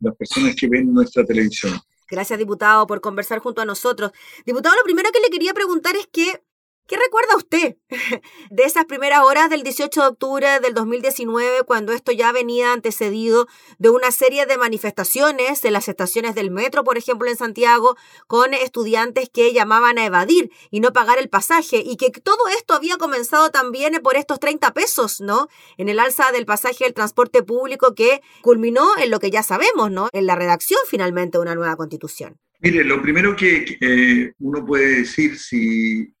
las 0.00 0.16
personas 0.16 0.56
que 0.56 0.66
ven 0.66 0.94
nuestra 0.94 1.26
televisión. 1.26 1.78
Gracias, 2.08 2.38
diputado, 2.38 2.86
por 2.86 3.02
conversar 3.02 3.40
junto 3.40 3.60
a 3.60 3.66
nosotros. 3.66 4.12
Diputado, 4.46 4.74
lo 4.76 4.84
primero 4.84 5.10
que 5.12 5.20
le 5.20 5.28
quería 5.28 5.52
preguntar 5.52 5.94
es 5.96 6.06
que 6.06 6.42
¿Qué 6.86 6.96
recuerda 6.96 7.36
usted 7.36 7.76
de 8.50 8.62
esas 8.62 8.84
primeras 8.84 9.20
horas 9.24 9.50
del 9.50 9.64
18 9.64 10.00
de 10.00 10.06
octubre 10.06 10.60
del 10.60 10.72
2019, 10.72 11.64
cuando 11.66 11.92
esto 11.92 12.12
ya 12.12 12.30
venía 12.30 12.72
antecedido 12.72 13.48
de 13.78 13.90
una 13.90 14.12
serie 14.12 14.46
de 14.46 14.56
manifestaciones 14.56 15.64
en 15.64 15.72
las 15.72 15.88
estaciones 15.88 16.36
del 16.36 16.52
metro, 16.52 16.84
por 16.84 16.96
ejemplo, 16.96 17.28
en 17.28 17.36
Santiago, 17.36 17.96
con 18.28 18.54
estudiantes 18.54 19.28
que 19.28 19.52
llamaban 19.52 19.98
a 19.98 20.06
evadir 20.06 20.52
y 20.70 20.78
no 20.78 20.92
pagar 20.92 21.18
el 21.18 21.28
pasaje, 21.28 21.82
y 21.84 21.96
que 21.96 22.10
todo 22.10 22.46
esto 22.56 22.74
había 22.74 22.98
comenzado 22.98 23.50
también 23.50 23.94
por 24.00 24.16
estos 24.16 24.38
30 24.38 24.72
pesos, 24.72 25.20
¿no? 25.20 25.48
En 25.78 25.88
el 25.88 25.98
alza 25.98 26.30
del 26.30 26.46
pasaje 26.46 26.84
del 26.84 26.94
transporte 26.94 27.42
público 27.42 27.96
que 27.96 28.20
culminó 28.42 28.96
en 28.96 29.10
lo 29.10 29.18
que 29.18 29.32
ya 29.32 29.42
sabemos, 29.42 29.90
¿no? 29.90 30.08
En 30.12 30.26
la 30.26 30.36
redacción 30.36 30.80
finalmente 30.86 31.38
de 31.38 31.42
una 31.42 31.56
nueva 31.56 31.74
constitución. 31.74 32.38
Mire, 32.60 32.84
lo 32.84 33.02
primero 33.02 33.36
que 33.36 33.76
eh, 33.80 34.32
uno 34.38 34.64
puede 34.64 35.00
decir 35.00 35.38
si 35.38 36.15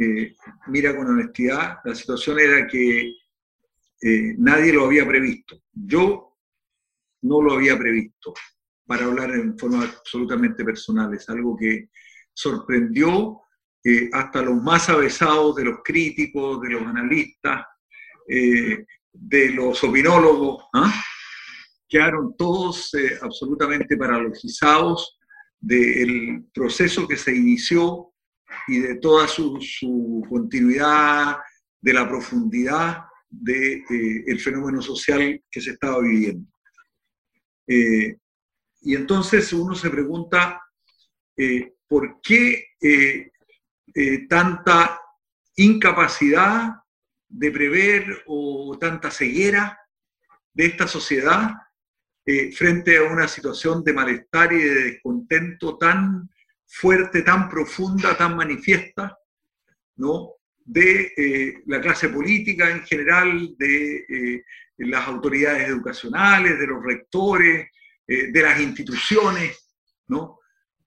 eh, 0.00 0.36
mira 0.68 0.96
con 0.96 1.08
honestidad, 1.08 1.78
la 1.84 1.92
situación 1.92 2.38
era 2.38 2.68
que 2.68 3.14
eh, 4.00 4.34
nadie 4.38 4.72
lo 4.72 4.84
había 4.84 5.04
previsto. 5.04 5.60
Yo 5.72 6.36
no 7.22 7.42
lo 7.42 7.54
había 7.54 7.76
previsto, 7.76 8.32
para 8.86 9.06
hablar 9.06 9.32
en 9.32 9.58
forma 9.58 9.82
absolutamente 9.82 10.64
personal. 10.64 11.12
Es 11.14 11.28
algo 11.28 11.56
que 11.56 11.88
sorprendió 12.32 13.40
eh, 13.82 14.08
hasta 14.12 14.42
los 14.42 14.62
más 14.62 14.88
avesados 14.88 15.56
de 15.56 15.64
los 15.64 15.80
críticos, 15.82 16.60
de 16.60 16.70
los 16.70 16.82
analistas, 16.82 17.64
de 18.28 19.50
los 19.50 19.82
opinólogos. 19.82 20.64
¿ah? 20.74 20.92
Quedaron 21.88 22.36
todos 22.36 22.92
absolutamente 23.22 23.96
paralogizados 23.96 25.18
del 25.58 26.44
proceso 26.52 27.08
que 27.08 27.16
se 27.16 27.34
inició 27.34 28.12
y 28.66 28.80
de 28.80 28.96
toda 28.96 29.26
su, 29.26 30.26
continuidad, 30.28 31.38
de 31.80 31.92
la 31.92 32.08
profundidad 32.08 33.04
del 33.30 33.84
de, 33.84 34.32
eh, 34.32 34.38
fenómeno 34.38 34.82
social 34.82 35.42
que 35.50 35.60
se 35.60 35.70
estaba 35.72 36.00
viviendo. 36.00 36.50
Eh, 37.66 38.16
y 38.80 38.94
entonces 38.94 39.52
uno 39.52 39.74
se 39.74 39.90
pregunta, 39.90 40.60
eh, 41.36 41.74
¿por 41.86 42.20
qué 42.20 42.64
tanta 44.28 45.00
incapacidad 45.56 46.74
de 47.28 47.50
prever 47.50 48.22
o 48.26 48.76
tanta 48.78 49.10
ceguera 49.10 49.78
de 50.52 50.66
esta 50.66 50.86
sociedad 50.86 51.50
frente 52.54 52.98
a 52.98 53.04
una 53.04 53.26
situación 53.26 53.82
de 53.82 53.92
malestar 53.94 54.52
y 54.52 54.58
de 54.58 54.74
descontento 54.84 55.78
tan 55.78 56.28
fuerte, 56.68 57.22
tan 57.22 57.48
profunda, 57.48 58.16
tan 58.16 58.36
manifiesta, 58.36 59.18
¿no? 59.96 60.34
de 60.64 61.12
eh, 61.16 61.62
la 61.66 61.80
clase 61.80 62.10
política 62.10 62.70
en 62.70 62.82
general, 62.84 63.54
de 63.56 64.04
eh, 64.08 64.44
las 64.76 65.08
autoridades 65.08 65.66
educacionales, 65.66 66.58
de 66.58 66.66
los 66.66 66.84
rectores, 66.84 67.68
eh, 68.06 68.30
de 68.30 68.42
las 68.42 68.60
instituciones, 68.60 69.74
¿no? 70.08 70.38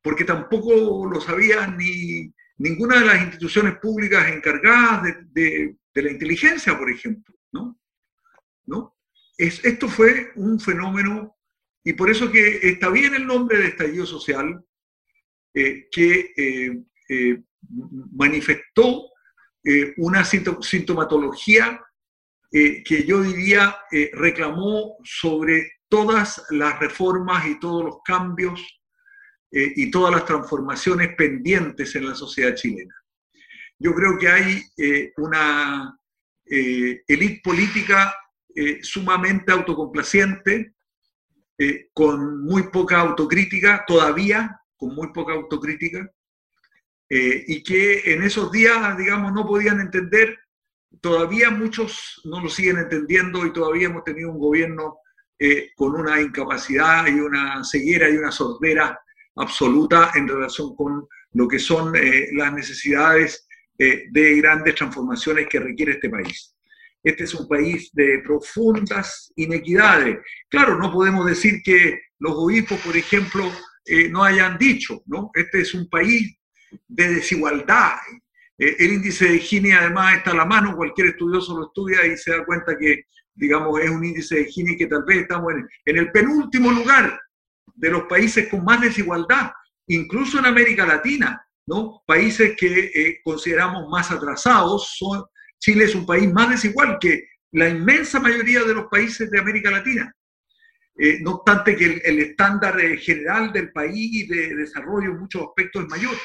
porque 0.03 0.23
tampoco 0.23 1.07
lo 1.07 1.19
sabía 1.19 1.65
ni 1.67 2.31
ninguna 2.57 2.99
de 2.99 3.05
las 3.05 3.21
instituciones 3.23 3.77
públicas 3.79 4.31
encargadas 4.31 5.15
de, 5.31 5.75
de, 5.93 6.01
la 6.01 6.11
inteligencia, 6.11 6.77
por 6.77 6.89
ejemplo. 6.91 7.35
¿no? 7.51 7.79
¿No? 8.67 8.95
Es, 9.35 9.65
esto 9.65 9.89
fue 9.89 10.31
un 10.35 10.59
fenómeno, 10.59 11.35
y 11.83 11.93
por 11.93 12.11
eso 12.11 12.31
que 12.31 12.59
está 12.69 12.89
bien 12.89 13.15
el 13.15 13.25
nombre 13.25 13.57
de 13.57 13.69
estallido 13.69 14.05
social, 14.05 14.63
eh, 15.53 15.89
que 15.91 16.31
eh, 16.37 16.81
eh, 17.09 17.43
manifestó 18.13 19.09
una 19.97 20.23
sintomatología 20.25 21.79
que 22.49 23.05
yo 23.05 23.21
diría 23.21 23.77
reclamó 24.13 24.97
sobre 25.03 25.73
todas 25.87 26.43
las 26.49 26.79
reformas 26.79 27.45
y 27.45 27.59
todos 27.59 27.85
los 27.85 27.97
cambios 28.03 28.59
y 29.51 29.91
todas 29.91 30.15
las 30.15 30.25
transformaciones 30.25 31.09
pendientes 31.15 31.95
en 31.95 32.07
la 32.07 32.15
sociedad 32.15 32.55
chilena. 32.55 32.95
Yo 33.77 33.93
creo 33.93 34.17
que 34.17 34.29
hay 34.29 34.63
una 35.17 35.95
élite 36.47 37.41
política 37.43 38.15
sumamente 38.81 39.51
autocomplaciente, 39.51 40.73
con 41.93 42.43
muy 42.43 42.63
poca 42.71 42.99
autocrítica 42.99 43.83
todavía, 43.85 44.60
con 44.81 44.95
muy 44.95 45.13
poca 45.13 45.33
autocrítica, 45.33 46.11
eh, 47.07 47.43
y 47.45 47.61
que 47.61 48.13
en 48.13 48.23
esos 48.23 48.51
días, 48.51 48.97
digamos, 48.97 49.31
no 49.31 49.45
podían 49.45 49.79
entender, 49.79 50.39
todavía 50.99 51.51
muchos 51.51 52.19
no 52.23 52.41
lo 52.41 52.49
siguen 52.49 52.79
entendiendo 52.79 53.45
y 53.45 53.53
todavía 53.53 53.87
hemos 53.87 54.03
tenido 54.03 54.31
un 54.31 54.39
gobierno 54.39 54.97
eh, 55.37 55.69
con 55.75 55.93
una 55.93 56.19
incapacidad 56.19 57.05
y 57.05 57.19
una 57.19 57.63
ceguera 57.63 58.09
y 58.09 58.17
una 58.17 58.31
sordera 58.31 58.99
absoluta 59.35 60.11
en 60.15 60.27
relación 60.27 60.75
con 60.75 61.07
lo 61.33 61.47
que 61.47 61.59
son 61.59 61.95
eh, 61.95 62.29
las 62.33 62.51
necesidades 62.53 63.47
de 63.77 64.35
grandes 64.35 64.75
transformaciones 64.75 65.47
que 65.49 65.59
requiere 65.59 65.93
este 65.93 66.07
país. 66.07 66.55
Este 67.03 67.23
es 67.23 67.33
un 67.33 67.47
país 67.47 67.89
de 67.93 68.21
profundas 68.23 69.33
inequidades. 69.35 70.19
Claro, 70.47 70.77
no 70.77 70.91
podemos 70.91 71.25
decir 71.25 71.63
que 71.63 71.99
los 72.19 72.33
obispos, 72.35 72.79
por 72.81 72.95
ejemplo, 72.95 73.51
eh, 73.91 74.07
no 74.07 74.23
hayan 74.23 74.57
dicho, 74.57 75.03
¿no? 75.05 75.31
Este 75.33 75.59
es 75.59 75.73
un 75.73 75.89
país 75.89 76.33
de 76.87 77.15
desigualdad. 77.15 77.95
Eh, 78.57 78.77
el 78.79 78.93
índice 78.93 79.27
de 79.27 79.39
Gini 79.39 79.73
además 79.73 80.15
está 80.15 80.31
a 80.31 80.35
la 80.35 80.45
mano, 80.45 80.77
cualquier 80.77 81.07
estudioso 81.07 81.57
lo 81.57 81.65
estudia 81.65 82.05
y 82.05 82.15
se 82.15 82.31
da 82.31 82.45
cuenta 82.45 82.77
que, 82.77 83.03
digamos, 83.35 83.81
es 83.81 83.89
un 83.89 84.05
índice 84.05 84.35
de 84.35 84.45
Gini 84.45 84.77
que 84.77 84.87
tal 84.87 85.03
vez 85.03 85.23
estamos 85.23 85.51
en, 85.51 85.97
el 85.97 86.09
penúltimo 86.09 86.71
lugar 86.71 87.19
de 87.75 87.89
los 87.89 88.03
países 88.03 88.47
con 88.47 88.63
más 88.63 88.79
desigualdad, 88.79 89.51
incluso 89.87 90.39
en 90.39 90.45
América 90.45 90.85
Latina, 90.85 91.45
¿no? 91.67 92.01
Países 92.07 92.55
que 92.55 92.91
eh, 92.95 93.19
consideramos 93.25 93.89
más 93.89 94.09
atrasados, 94.09 94.95
son, 94.97 95.25
Chile 95.59 95.83
es 95.83 95.95
un 95.95 96.05
país 96.05 96.31
más 96.31 96.49
desigual 96.49 96.97
que 96.97 97.25
la 97.51 97.67
inmensa 97.67 98.21
mayoría 98.21 98.63
de 98.63 98.73
los 98.73 98.85
países 98.85 99.29
de 99.29 99.37
América 99.37 99.69
Latina. 99.69 100.15
Eh, 101.03 101.17
no 101.19 101.31
obstante 101.31 101.75
que 101.75 101.99
el, 102.05 102.19
estándar 102.19 102.79
eh, 102.79 102.95
general 102.95 103.51
del 103.51 103.71
país 103.71 104.29
de 104.29 104.55
desarrollo 104.55 105.09
en 105.09 105.17
muchos 105.21 105.41
aspectos 105.47 105.81
es 105.81 105.89
mayor, 105.89 106.15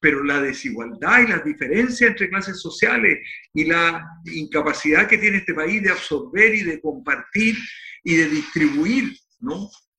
pero 0.00 0.24
la 0.24 0.42
desigualdad 0.42 1.20
y 1.20 1.28
las 1.28 1.44
diferencias 1.44 2.10
entre 2.10 2.28
clases 2.28 2.60
sociales 2.60 3.20
y 3.54 3.66
la 3.66 4.04
incapacidad 4.24 5.06
que 5.06 5.16
tiene 5.16 5.36
este 5.36 5.54
país 5.54 5.80
de 5.80 5.92
absorber 5.92 6.52
y 6.52 6.64
de 6.64 6.80
compartir 6.80 7.54
y 8.02 8.16
de 8.16 8.28
distribuir 8.30 9.16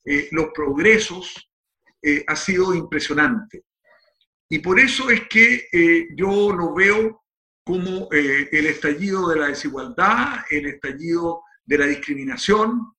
eh, 0.04 0.28
los 0.32 0.47
progresos 0.54 1.50
ha 2.28 2.36
sido 2.36 2.74
impresionante. 2.74 3.63
Y 4.50 4.60
por 4.60 4.80
eso 4.80 5.10
es 5.12 5.28
que 5.30 5.67
yo 6.17 6.52
lo 6.52 6.74
veo 6.74 7.24
como 7.63 8.10
el 8.12 8.65
estallido 8.65 9.30
de 9.30 9.39
la 9.39 9.47
desigualdad, 9.50 10.43
el 10.50 10.65
estallido 10.65 11.43
de 11.63 11.78
la 11.78 11.86
discriminación, 11.86 12.91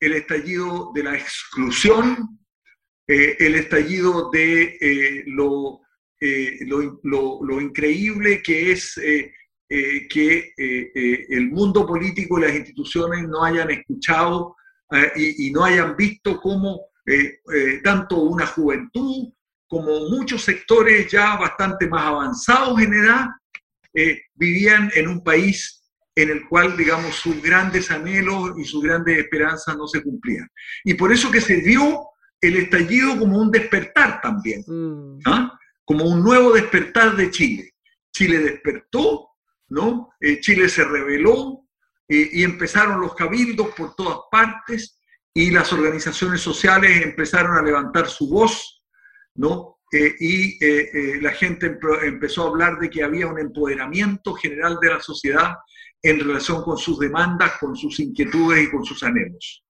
el 0.00 0.14
estallido 0.14 0.92
de 0.94 1.02
la 1.04 1.16
exclusión, 1.16 2.40
eh, 3.06 3.36
el 3.38 3.54
estallido 3.56 4.30
de 4.30 4.62
eh, 4.80 5.24
eh, 6.22 6.58
lo, 6.62 7.40
lo, 7.42 7.60
increíble 7.60 8.42
que 8.42 8.72
es 8.72 8.94
que 9.68 10.52
el 10.56 11.50
mundo 11.50 11.86
político 11.86 12.38
y 12.38 12.42
las 12.42 12.54
instituciones 12.54 13.26
no 13.28 13.44
hayan 13.44 13.70
escuchado 13.70 14.56
y, 15.16 15.50
no 15.50 15.64
hayan 15.64 15.96
visto 15.96 16.40
cómo 16.40 16.88
tanto 17.82 18.16
una 18.22 18.46
juventud 18.46 19.32
como 19.68 20.08
muchos 20.10 20.42
sectores 20.42 21.10
ya 21.10 21.36
bastante 21.36 21.88
más 21.88 22.04
avanzados 22.04 22.80
en 22.80 22.94
edad 22.94 23.26
vivían 24.34 24.90
en 24.94 25.08
un 25.08 25.22
país 25.22 25.79
en 26.14 26.30
el 26.30 26.48
cual, 26.48 26.76
digamos, 26.76 27.14
sus 27.14 27.40
grandes 27.40 27.90
anhelos 27.90 28.52
y 28.58 28.64
sus 28.64 28.82
grandes 28.82 29.18
esperanzas 29.18 29.76
no 29.76 29.86
se 29.86 30.02
cumplían. 30.02 30.48
Y 30.84 30.94
por 30.94 31.12
eso 31.12 31.30
que 31.30 31.40
se 31.40 31.56
vio 31.56 32.08
el 32.40 32.56
estallido 32.56 33.18
como 33.18 33.38
un 33.38 33.50
despertar 33.50 34.20
también, 34.20 34.64
mm. 34.66 35.20
¿ah? 35.26 35.58
como 35.84 36.04
un 36.04 36.22
nuevo 36.22 36.52
despertar 36.52 37.16
de 37.16 37.30
Chile. 37.30 37.74
Chile 38.12 38.38
despertó, 38.38 39.28
¿no? 39.68 40.10
Eh, 40.20 40.40
Chile 40.40 40.68
se 40.68 40.84
rebeló 40.84 41.66
eh, 42.08 42.28
y 42.32 42.44
empezaron 42.44 43.00
los 43.00 43.14
cabildos 43.14 43.68
por 43.76 43.94
todas 43.94 44.18
partes 44.30 45.00
y 45.32 45.50
las 45.50 45.72
organizaciones 45.72 46.40
sociales 46.40 47.04
empezaron 47.04 47.56
a 47.56 47.62
levantar 47.62 48.08
su 48.08 48.28
voz, 48.28 48.82
¿no? 49.34 49.78
Eh, 49.92 50.14
y 50.20 51.20
la 51.20 51.32
gente 51.32 51.76
empezó 52.02 52.44
a 52.44 52.48
hablar 52.48 52.78
de 52.78 52.88
que 52.88 53.02
había 53.02 53.26
un 53.26 53.40
empoderamiento 53.40 54.34
general 54.34 54.78
de 54.80 54.88
la 54.88 55.00
sociedad 55.00 55.56
en 56.02 56.20
relación 56.20 56.62
con 56.62 56.78
sus 56.78 56.98
demandas, 56.98 57.58
con 57.58 57.76
sus 57.76 58.00
inquietudes 58.00 58.64
y 58.64 58.70
con 58.70 58.84
sus 58.84 59.02
anhelos. 59.02 59.64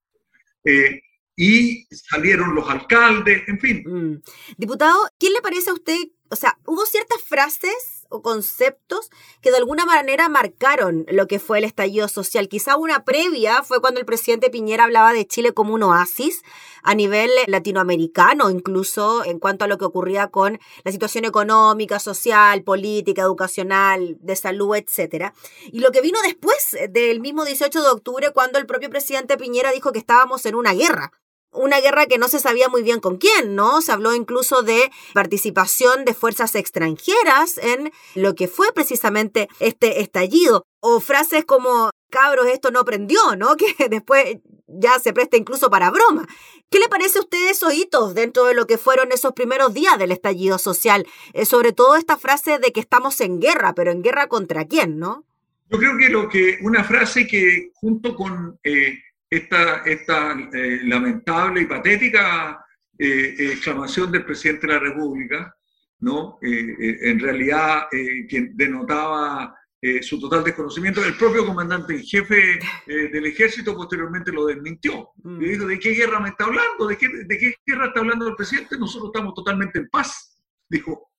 Eh, 0.64 1.00
y 1.36 1.86
salieron 1.90 2.54
los 2.54 2.68
alcaldes, 2.68 3.42
en 3.48 3.58
fin. 3.58 3.82
Mm. 3.86 4.22
Diputado, 4.58 4.98
¿quién 5.18 5.32
le 5.32 5.40
parece 5.40 5.70
a 5.70 5.74
usted? 5.74 5.96
O 6.28 6.36
sea, 6.36 6.58
hubo 6.66 6.84
ciertas 6.84 7.22
frases 7.22 7.99
o 8.10 8.22
conceptos 8.22 9.10
que 9.40 9.50
de 9.50 9.56
alguna 9.56 9.86
manera 9.86 10.28
marcaron 10.28 11.06
lo 11.08 11.26
que 11.26 11.38
fue 11.38 11.58
el 11.58 11.64
estallido 11.64 12.08
social. 12.08 12.48
Quizá 12.48 12.76
una 12.76 13.04
previa 13.04 13.62
fue 13.62 13.80
cuando 13.80 14.00
el 14.00 14.06
presidente 14.06 14.50
Piñera 14.50 14.84
hablaba 14.84 15.12
de 15.12 15.26
Chile 15.26 15.52
como 15.52 15.72
un 15.72 15.82
oasis 15.82 16.42
a 16.82 16.94
nivel 16.94 17.30
latinoamericano, 17.46 18.50
incluso 18.50 19.24
en 19.24 19.38
cuanto 19.38 19.64
a 19.64 19.68
lo 19.68 19.78
que 19.78 19.84
ocurría 19.84 20.28
con 20.28 20.58
la 20.84 20.92
situación 20.92 21.24
económica, 21.24 21.98
social, 21.98 22.62
política, 22.62 23.22
educacional, 23.22 24.18
de 24.20 24.36
salud, 24.36 24.76
etc. 24.76 25.32
Y 25.72 25.80
lo 25.80 25.90
que 25.92 26.00
vino 26.00 26.18
después 26.22 26.76
del 26.90 27.20
mismo 27.20 27.44
18 27.44 27.82
de 27.82 27.88
octubre, 27.88 28.32
cuando 28.32 28.58
el 28.58 28.66
propio 28.66 28.90
presidente 28.90 29.36
Piñera 29.36 29.72
dijo 29.72 29.92
que 29.92 29.98
estábamos 29.98 30.44
en 30.46 30.54
una 30.54 30.72
guerra 30.72 31.12
una 31.52 31.80
guerra 31.80 32.06
que 32.06 32.18
no 32.18 32.28
se 32.28 32.38
sabía 32.38 32.68
muy 32.68 32.82
bien 32.82 33.00
con 33.00 33.16
quién, 33.16 33.54
¿no? 33.54 33.80
Se 33.80 33.92
habló 33.92 34.14
incluso 34.14 34.62
de 34.62 34.90
participación 35.14 36.04
de 36.04 36.14
fuerzas 36.14 36.54
extranjeras 36.54 37.58
en 37.58 37.92
lo 38.14 38.34
que 38.34 38.48
fue 38.48 38.72
precisamente 38.72 39.48
este 39.58 40.00
estallido. 40.00 40.64
O 40.80 41.00
frases 41.00 41.44
como, 41.44 41.90
cabros, 42.10 42.46
esto 42.46 42.70
no 42.70 42.84
prendió, 42.84 43.36
¿no? 43.36 43.56
Que 43.78 43.88
después 43.88 44.38
ya 44.66 44.98
se 44.98 45.12
presta 45.12 45.36
incluso 45.36 45.70
para 45.70 45.90
broma. 45.90 46.26
¿Qué 46.70 46.78
le 46.78 46.88
parece 46.88 47.18
a 47.18 47.22
usted 47.22 47.50
esos 47.50 47.74
hitos 47.74 48.14
dentro 48.14 48.44
de 48.44 48.54
lo 48.54 48.66
que 48.66 48.78
fueron 48.78 49.10
esos 49.12 49.32
primeros 49.32 49.74
días 49.74 49.98
del 49.98 50.12
estallido 50.12 50.58
social? 50.58 51.06
Eh, 51.32 51.44
sobre 51.44 51.72
todo 51.72 51.96
esta 51.96 52.16
frase 52.16 52.58
de 52.58 52.72
que 52.72 52.80
estamos 52.80 53.20
en 53.20 53.40
guerra, 53.40 53.74
pero 53.74 53.90
en 53.90 54.02
guerra 54.02 54.28
contra 54.28 54.64
quién, 54.66 54.98
¿no? 54.98 55.24
Yo 55.68 55.78
creo 55.78 55.98
que 55.98 56.08
lo 56.08 56.28
que 56.28 56.58
una 56.62 56.82
frase 56.84 57.26
que 57.26 57.70
junto 57.74 58.14
con 58.14 58.58
eh, 58.64 58.98
esta, 59.30 59.82
esta 59.84 60.32
eh, 60.52 60.80
lamentable 60.82 61.62
y 61.62 61.66
patética 61.66 62.64
eh, 62.98 63.36
exclamación 63.38 64.10
del 64.10 64.24
presidente 64.24 64.66
de 64.66 64.72
la 64.72 64.80
República, 64.80 65.54
¿no? 66.00 66.38
Eh, 66.42 66.98
en 67.02 67.20
realidad 67.20 67.86
quien 68.28 68.56
denotaba 68.56 69.54
su 70.02 70.20
total 70.20 70.44
desconocimiento, 70.44 71.02
el 71.02 71.16
propio 71.16 71.46
comandante 71.46 71.94
en 71.94 72.02
jefe 72.02 72.58
del 72.86 73.24
ejército 73.24 73.74
posteriormente 73.74 74.30
lo 74.30 74.44
desmintió. 74.44 75.08
Mm. 75.22 75.40
Y 75.40 75.48
dijo, 75.48 75.66
¿de 75.66 75.78
qué 75.78 75.92
guerra 75.92 76.20
me 76.20 76.28
está 76.28 76.44
hablando? 76.44 76.86
¿De 76.86 76.98
qué, 76.98 77.08
¿De 77.08 77.38
qué 77.38 77.54
guerra 77.64 77.86
está 77.86 78.00
hablando 78.00 78.28
el 78.28 78.36
presidente? 78.36 78.76
Nosotros 78.78 79.10
estamos 79.14 79.32
totalmente 79.32 79.78
en 79.78 79.88
paz, 79.88 80.38
dijo. 80.68 81.10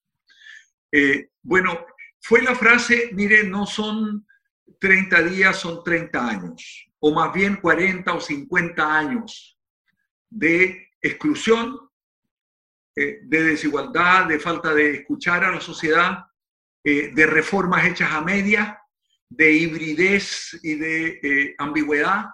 bueno, 1.41 1.87
fue 2.19 2.43
la 2.43 2.53
frase, 2.53 3.09
mire, 3.13 3.45
no 3.45 3.65
son 3.65 4.27
30 4.79 5.23
días, 5.23 5.59
son 5.59 5.83
30 5.83 6.27
años 6.27 6.90
o 7.03 7.11
más 7.11 7.33
bien 7.33 7.55
40 7.57 8.13
o 8.13 8.21
50 8.21 8.97
años 8.97 9.59
de 10.29 10.87
exclusión, 11.01 11.77
eh, 12.95 13.21
de 13.23 13.43
desigualdad, 13.43 14.27
de 14.27 14.39
falta 14.39 14.73
de 14.73 14.97
escuchar 14.97 15.43
a 15.43 15.51
la 15.51 15.61
sociedad, 15.61 16.25
eh, 16.83 17.11
de 17.13 17.25
reformas 17.25 17.85
hechas 17.85 18.11
a 18.11 18.21
media, 18.21 18.79
de 19.29 19.51
hibridez 19.51 20.59
y 20.61 20.75
de 20.75 21.19
eh, 21.23 21.55
ambigüedad 21.57 22.25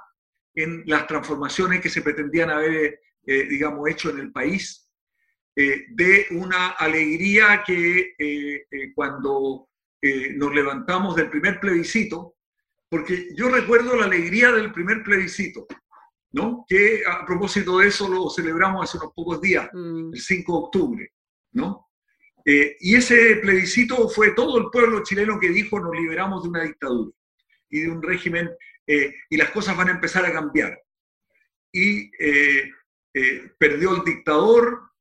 en 0.53 0.83
las 0.85 1.07
transformaciones 1.07 1.79
que 1.79 1.89
se 1.89 2.01
pretendían 2.01 2.49
haber, 2.49 2.99
digamos, 3.23 3.87
hecho 3.89 4.09
en 4.09 4.19
el 4.19 4.31
país, 4.31 4.89
de 5.53 6.25
una 6.31 6.69
alegría 6.69 7.63
que 7.63 8.15
cuando 8.95 9.69
nos 10.01 10.55
levantamos 10.55 11.15
del 11.15 11.29
primer 11.29 11.59
plebiscito, 11.59 12.36
porque 12.89 13.29
yo 13.35 13.49
recuerdo 13.49 13.95
la 13.95 14.05
alegría 14.05 14.51
del 14.51 14.71
primer 14.71 15.03
plebiscito, 15.03 15.67
¿no? 16.31 16.65
Que 16.67 17.03
a 17.05 17.25
propósito 17.25 17.79
de 17.79 17.87
eso 17.87 18.07
lo 18.07 18.29
celebramos 18.29 18.83
hace 18.83 18.97
unos 18.97 19.13
pocos 19.13 19.41
días, 19.41 19.69
mm. 19.73 20.13
el 20.13 20.19
5 20.19 20.51
de 20.51 20.57
octubre, 20.57 21.13
¿no? 21.53 21.87
Eh, 22.49 22.77
y 22.79 22.95
ese 22.95 23.35
plebiscito 23.41 24.07
fue 24.07 24.31
todo 24.31 24.57
el 24.57 24.67
pueblo 24.71 25.03
chileno 25.03 25.37
que 25.37 25.49
dijo 25.49 25.81
nos 25.81 25.93
liberamos 25.93 26.43
de 26.43 26.49
una 26.49 26.63
dictadura 26.63 27.11
y 27.69 27.81
de 27.81 27.91
un 27.91 28.01
régimen 28.01 28.49
eh, 28.87 29.13
y 29.29 29.35
las 29.35 29.49
cosas 29.49 29.75
van 29.75 29.89
a 29.89 29.91
empezar 29.91 30.25
a 30.25 30.31
cambiar. 30.31 30.81
Y 31.73 32.09
eh, 32.17 32.71
perdió 33.57 33.97
el 33.97 34.03
dictador, 34.05 34.91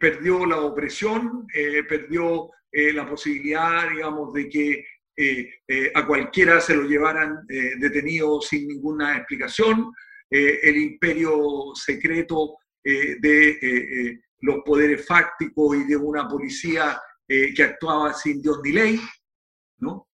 perdió 0.00 0.46
la 0.46 0.62
opresión, 0.62 1.46
perdió 1.88 2.48
la 2.72 3.06
posibilidad, 3.06 3.90
digamos, 3.90 4.32
de 4.32 4.48
que 4.48 4.86
eh, 5.22 5.52
eh, 5.68 5.92
a 5.94 6.06
cualquiera 6.06 6.62
se 6.62 6.74
lo 6.74 6.84
llevaran 6.84 7.44
eh, 7.46 7.74
detenido 7.76 8.40
sin 8.40 8.66
ninguna 8.66 9.18
explicación, 9.18 9.92
el 10.30 10.76
imperio 10.76 11.74
secreto 11.74 12.56
de 12.84 14.20
los 14.38 14.58
poderes 14.64 15.04
fácticos 15.04 15.76
y 15.76 15.84
de 15.88 15.96
una 15.96 16.28
policía 16.28 17.02
que 17.26 17.62
actuaba 17.64 18.14
sin 18.14 18.40
Dios 18.40 18.60
ni 18.62 18.70
ley, 18.70 19.00
¿no? 19.78 20.08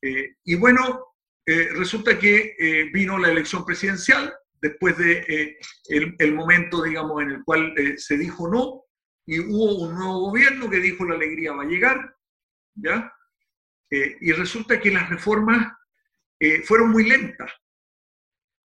y 0.00 0.54
bueno, 0.54 1.04
resulta 1.44 2.18
que 2.18 2.56
vino 2.94 3.18
la 3.18 3.30
elección 3.30 3.62
presidencial 3.66 4.34
después 4.62 4.96
de 4.96 5.58
el, 5.90 6.34
momento, 6.34 6.82
digamos, 6.82 7.20
en 7.20 7.32
el 7.32 7.44
cual 7.44 7.74
se 7.98 8.16
dijo 8.16 8.48
no, 8.48 8.84
y 9.26 9.38
hubo 9.38 9.86
un 9.86 9.96
nuevo 9.96 10.30
gobierno 10.30 10.70
que 10.70 10.78
dijo 10.78 11.04
la 11.04 11.16
alegría 11.16 11.52
va 11.52 11.64
a 11.64 11.66
llegar, 11.66 12.16
¿ya? 12.76 13.12
Eh, 13.94 14.16
y 14.22 14.32
resulta 14.32 14.80
que 14.80 14.90
las 14.90 15.10
reformas 15.10 15.70
eh, 16.40 16.62
fueron 16.62 16.90
muy 16.90 17.06
lentas. 17.06 17.52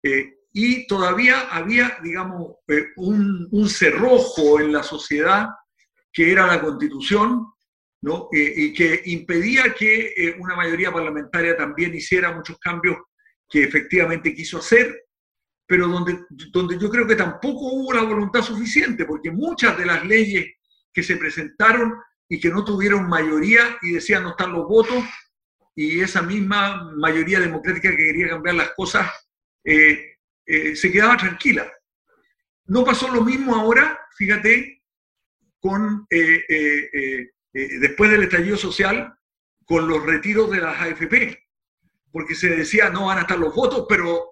Eh, 0.02 0.34
y 0.52 0.88
todavía 0.88 1.42
había, 1.52 2.00
digamos, 2.02 2.56
un, 2.96 3.48
un, 3.52 3.70
cerrojo 3.70 4.60
en 4.60 4.74
la 4.74 4.82
sociedad 4.82 5.48
que 6.12 6.32
era 6.32 6.48
la 6.48 6.60
constitución, 6.60 7.46
¿no? 8.02 8.30
y 8.32 8.74
que 8.74 9.04
impedía 9.06 9.74
que 9.76 10.36
una 10.40 10.56
mayoría 10.56 10.92
parlamentaria 10.92 11.56
también 11.56 11.94
hiciera 11.94 12.34
muchos 12.34 12.58
cambios 12.58 12.98
que 13.48 13.64
efectivamente 13.64 14.34
quiso 14.34 14.58
hacer, 14.58 15.06
pero 15.66 15.88
donde, 15.88 16.26
donde 16.52 16.78
yo 16.80 16.90
creo 16.90 17.08
que 17.08 17.16
tampoco 17.16 17.68
hubo 17.68 17.94
la 17.94 18.04
voluntad 18.04 18.42
suficiente, 18.42 19.06
porque 19.06 19.32
muchas 19.32 19.78
de 19.78 19.86
las 19.86 20.04
leyes 20.04 20.48
que 20.92 21.04
se 21.04 21.16
presentaron 21.16 21.94
y 22.32 22.40
que 22.40 22.48
no 22.48 22.64
tuvieron 22.64 23.10
mayoría 23.10 23.78
y 23.82 23.92
decían 23.92 24.24
no 24.24 24.30
están 24.30 24.54
los 24.54 24.66
votos, 24.66 25.04
y 25.76 26.00
esa 26.00 26.22
misma 26.22 26.90
mayoría 26.96 27.42
democrática 27.42 27.90
que 27.90 27.98
quería 27.98 28.30
cambiar 28.30 28.56
las 28.56 28.72
cosas 28.72 29.12
eh, 29.66 30.16
eh, 30.46 30.74
se 30.74 30.90
quedaba 30.94 31.18
tranquila. 31.18 31.70
No 32.68 32.86
pasó 32.86 33.10
lo 33.10 33.22
mismo 33.22 33.54
ahora, 33.54 34.00
fíjate, 34.16 34.82
con, 35.60 36.08
eh, 36.10 37.28
después 37.52 38.10
del 38.10 38.24
estallido 38.24 38.56
social, 38.56 39.14
con 39.66 39.90
los 39.90 40.02
retiros 40.06 40.50
de 40.52 40.62
las 40.62 40.80
AFP, 40.80 41.38
porque 42.14 42.34
se 42.34 42.48
decía 42.56 42.90
no 42.90 43.08
van 43.08 43.18
a 43.18 43.22
estar 43.22 43.38
los 43.38 43.54
votos, 43.54 43.86
pero 43.90 44.32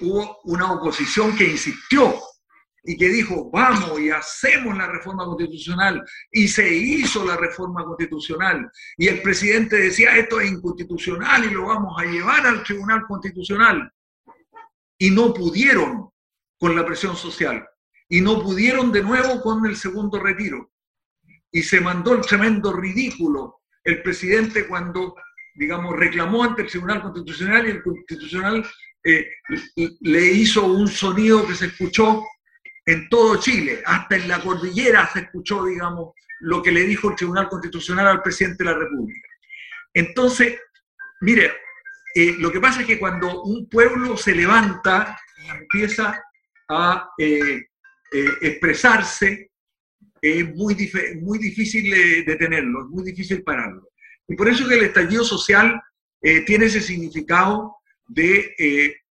hubo 0.00 0.40
una 0.44 0.72
oposición 0.72 1.36
que 1.36 1.44
insistió 1.44 2.18
y 2.84 2.98
que 2.98 3.08
dijo, 3.08 3.50
vamos 3.50 3.98
y 3.98 4.10
hacemos 4.10 4.76
la 4.76 4.86
reforma 4.86 5.24
constitucional, 5.24 6.04
y 6.30 6.46
se 6.46 6.70
hizo 6.70 7.24
la 7.24 7.36
reforma 7.36 7.82
constitucional, 7.82 8.70
y 8.98 9.08
el 9.08 9.22
presidente 9.22 9.76
decía, 9.76 10.16
esto 10.16 10.38
es 10.38 10.50
inconstitucional 10.50 11.44
y 11.46 11.50
lo 11.50 11.66
vamos 11.66 11.94
a 11.98 12.04
llevar 12.04 12.46
al 12.46 12.62
Tribunal 12.62 13.06
Constitucional, 13.08 13.90
y 14.98 15.10
no 15.10 15.32
pudieron 15.32 16.10
con 16.58 16.76
la 16.76 16.84
presión 16.84 17.16
social, 17.16 17.66
y 18.08 18.20
no 18.20 18.42
pudieron 18.42 18.92
de 18.92 19.02
nuevo 19.02 19.40
con 19.40 19.64
el 19.64 19.76
segundo 19.76 20.20
retiro, 20.20 20.70
y 21.50 21.62
se 21.62 21.80
mandó 21.80 22.12
el 22.12 22.20
tremendo 22.20 22.72
ridículo 22.72 23.62
el 23.82 24.02
presidente 24.02 24.66
cuando, 24.66 25.14
digamos, 25.54 25.96
reclamó 25.96 26.44
ante 26.44 26.62
el 26.62 26.68
Tribunal 26.68 27.02
Constitucional 27.02 27.66
y 27.66 27.70
el 27.70 27.82
Constitucional 27.82 28.66
le 30.00 30.26
hizo 30.32 30.64
un 30.66 30.88
sonido 30.88 31.46
que 31.46 31.54
se 31.54 31.66
escuchó 31.66 32.22
en 32.86 33.08
todo 33.08 33.40
Chile, 33.40 33.82
hasta 33.84 34.16
en 34.16 34.28
la 34.28 34.40
cordillera 34.40 35.08
se 35.12 35.20
escuchó, 35.20 35.64
digamos, 35.64 36.12
lo 36.40 36.62
que 36.62 36.72
le 36.72 36.82
dijo 36.82 37.10
el 37.10 37.16
Tribunal 37.16 37.48
Constitucional 37.48 38.06
al 38.06 38.22
presidente 38.22 38.64
de 38.64 38.70
la 38.70 38.76
República. 38.76 39.28
Entonces, 39.94 40.60
mire, 41.20 41.52
eh, 42.14 42.34
lo 42.38 42.52
que 42.52 42.60
pasa 42.60 42.82
es 42.82 42.86
que 42.86 42.98
cuando 42.98 43.42
un 43.42 43.68
pueblo 43.68 44.16
se 44.16 44.34
levanta 44.34 45.18
y 45.42 45.48
empieza 45.48 46.22
a 46.68 47.10
eh, 47.18 47.66
eh, 48.12 48.28
expresarse, 48.42 49.50
es 50.20 50.54
muy, 50.54 50.76
muy 51.20 51.38
difícil 51.38 51.90
detenerlo, 52.24 52.84
es 52.84 52.88
muy 52.88 53.04
difícil 53.04 53.42
pararlo. 53.42 53.88
Y 54.26 54.36
por 54.36 54.48
eso 54.48 54.66
que 54.66 54.76
el 54.76 54.84
estallido 54.84 55.22
social 55.22 55.82
tiene 56.46 56.64
ese 56.64 56.80
significado 56.80 57.76
de 58.08 58.54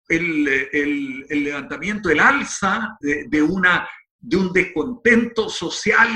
el, 0.08 1.26
levantamiento, 1.28 2.10
el 2.10 2.20
alza 2.20 2.96
de, 3.00 3.42
una, 3.42 3.88
de 4.18 4.36
un 4.36 4.52
descontento 4.52 5.48
social 5.48 6.08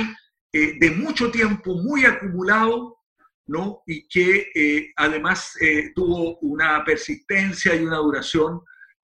de 0.53 0.91
mucho 0.97 1.31
tiempo, 1.31 1.75
muy 1.75 2.05
acumulado, 2.05 3.01
¿no? 3.51 3.83
y 3.85 4.07
que 4.07 4.49
eh, 4.55 4.93
además 4.97 5.57
eh, 5.61 5.91
tuvo 5.93 6.39
una 6.39 6.85
persistencia 6.85 7.75
y 7.75 7.83
una 7.83 7.97
duración 7.97 8.61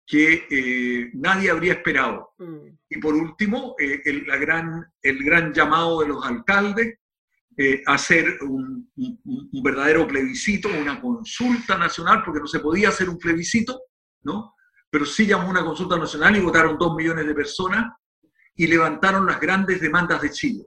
que 0.06 0.46
eh, 0.52 1.10
nadie 1.16 1.50
habría 1.50 1.74
esperado. 1.74 2.34
Mm. 2.38 2.68
Y 2.88 2.98
por 3.00 3.16
último, 3.16 3.76
el, 3.80 4.28
la 4.28 4.38
gran, 4.38 4.86
el 5.02 5.24
gran 5.24 5.52
llamado 5.52 6.02
de 6.02 6.08
los 6.10 6.24
alcaldes 6.24 7.00
a 7.88 7.94
hacer 7.94 8.38
un, 8.42 8.92
un, 8.98 9.64
verdadero 9.64 10.06
plebiscito, 10.06 10.68
una 10.70 11.00
consulta 11.00 11.78
nacional, 11.78 12.22
porque 12.24 12.42
no 12.42 12.48
se 12.48 12.60
podía 12.60 12.90
hacer 12.90 13.10
un 13.10 13.18
plebiscito, 13.18 13.82
¿no? 14.24 14.55
Pero 14.90 15.06
sí 15.06 15.26
llamó 15.26 15.50
una 15.50 15.64
consulta 15.64 15.98
nacional 15.98 16.36
y 16.36 16.42
votaron 16.42 16.78
dos 16.78 16.96
millones 16.96 17.26
de 17.26 17.34
personas 17.34 17.94
y 18.56 18.68
levantaron 18.68 19.26
las 19.26 19.40
grandes 19.40 19.82
demandas 19.82 20.22
de 20.22 20.30
Chile 20.32 20.66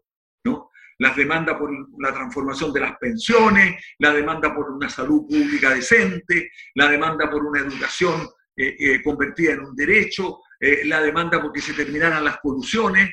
las 0.98 1.16
demandas 1.16 1.56
por 1.56 1.70
la 1.98 2.12
transformación 2.12 2.72
de 2.72 2.80
las 2.80 2.96
pensiones, 2.98 3.82
la 3.98 4.12
demanda 4.12 4.54
por 4.54 4.70
una 4.70 4.88
salud 4.88 5.26
pública 5.26 5.70
decente, 5.70 6.50
la 6.74 6.88
demanda 6.88 7.30
por 7.30 7.44
una 7.44 7.60
educación 7.60 8.28
eh, 8.56 8.76
eh, 8.78 9.02
convertida 9.02 9.52
en 9.52 9.60
un 9.60 9.76
derecho, 9.76 10.40
eh, 10.58 10.84
la 10.84 11.00
demanda 11.00 11.40
porque 11.40 11.60
se 11.60 11.72
terminaran 11.72 12.24
las 12.24 12.38
colusiones, 12.38 13.10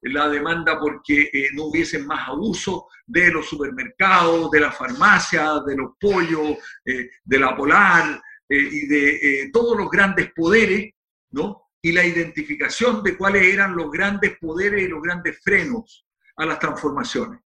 la 0.00 0.28
demanda 0.28 0.76
porque 0.76 1.30
no 1.54 1.66
hubiesen 1.66 2.04
más 2.04 2.28
abuso 2.28 2.88
de 3.06 3.30
los 3.30 3.48
supermercados, 3.48 4.50
de 4.50 4.58
las 4.58 4.76
farmacias, 4.76 5.64
de 5.64 5.76
los 5.76 5.92
pollos, 6.00 6.56
de 6.84 7.38
la 7.38 7.56
polar 7.56 8.20
y 8.54 8.86
de 8.86 9.50
todos 9.52 9.76
los 9.76 9.90
grandes 9.90 10.32
poderes, 10.34 10.92
¿no? 11.30 11.70
Y 11.80 11.92
la 11.92 12.04
identificación 12.04 13.02
de 13.02 13.16
cuáles 13.16 13.44
eran 13.44 13.74
los 13.74 13.90
grandes 13.90 14.38
poderes 14.38 14.82
y 14.82 14.88
los 14.88 15.02
grandes 15.02 15.40
frenos 15.42 16.06
a 16.36 16.46
las 16.46 16.58
transformaciones. 16.58 17.40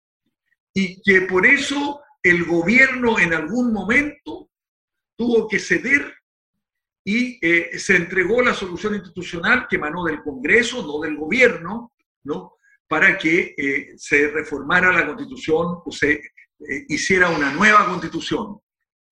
Y 0.74 1.02
que 1.02 1.22
por 1.22 1.46
eso 1.46 2.02
el 2.22 2.46
gobierno 2.46 3.20
en 3.20 3.34
algún 3.34 3.74
momento 3.74 4.50
tuvo 5.16 5.48
que 5.48 5.60
ceder 5.60 6.14
y 7.06 7.38
eh, 7.46 7.78
se 7.78 7.98
entregó 7.98 8.42
la 8.42 8.54
solución 8.54 8.96
institucional 8.96 9.68
que 9.70 9.76
emanó 9.76 10.06
del 10.06 10.24
Congreso, 10.24 10.82
no 10.84 11.00
del 11.02 11.18
gobierno, 11.18 11.92
¿no? 12.24 12.54
para 12.88 13.18
que 13.18 13.54
eh, 13.58 13.94
se 13.98 14.30
reformara 14.30 14.94
la 14.94 15.06
constitución 15.06 15.80
o 15.86 15.92
se 15.92 16.12
eh, 16.14 16.86
hiciera 16.88 17.30
una 17.30 17.52
nueva 17.52 17.86
constitución. 17.88 18.60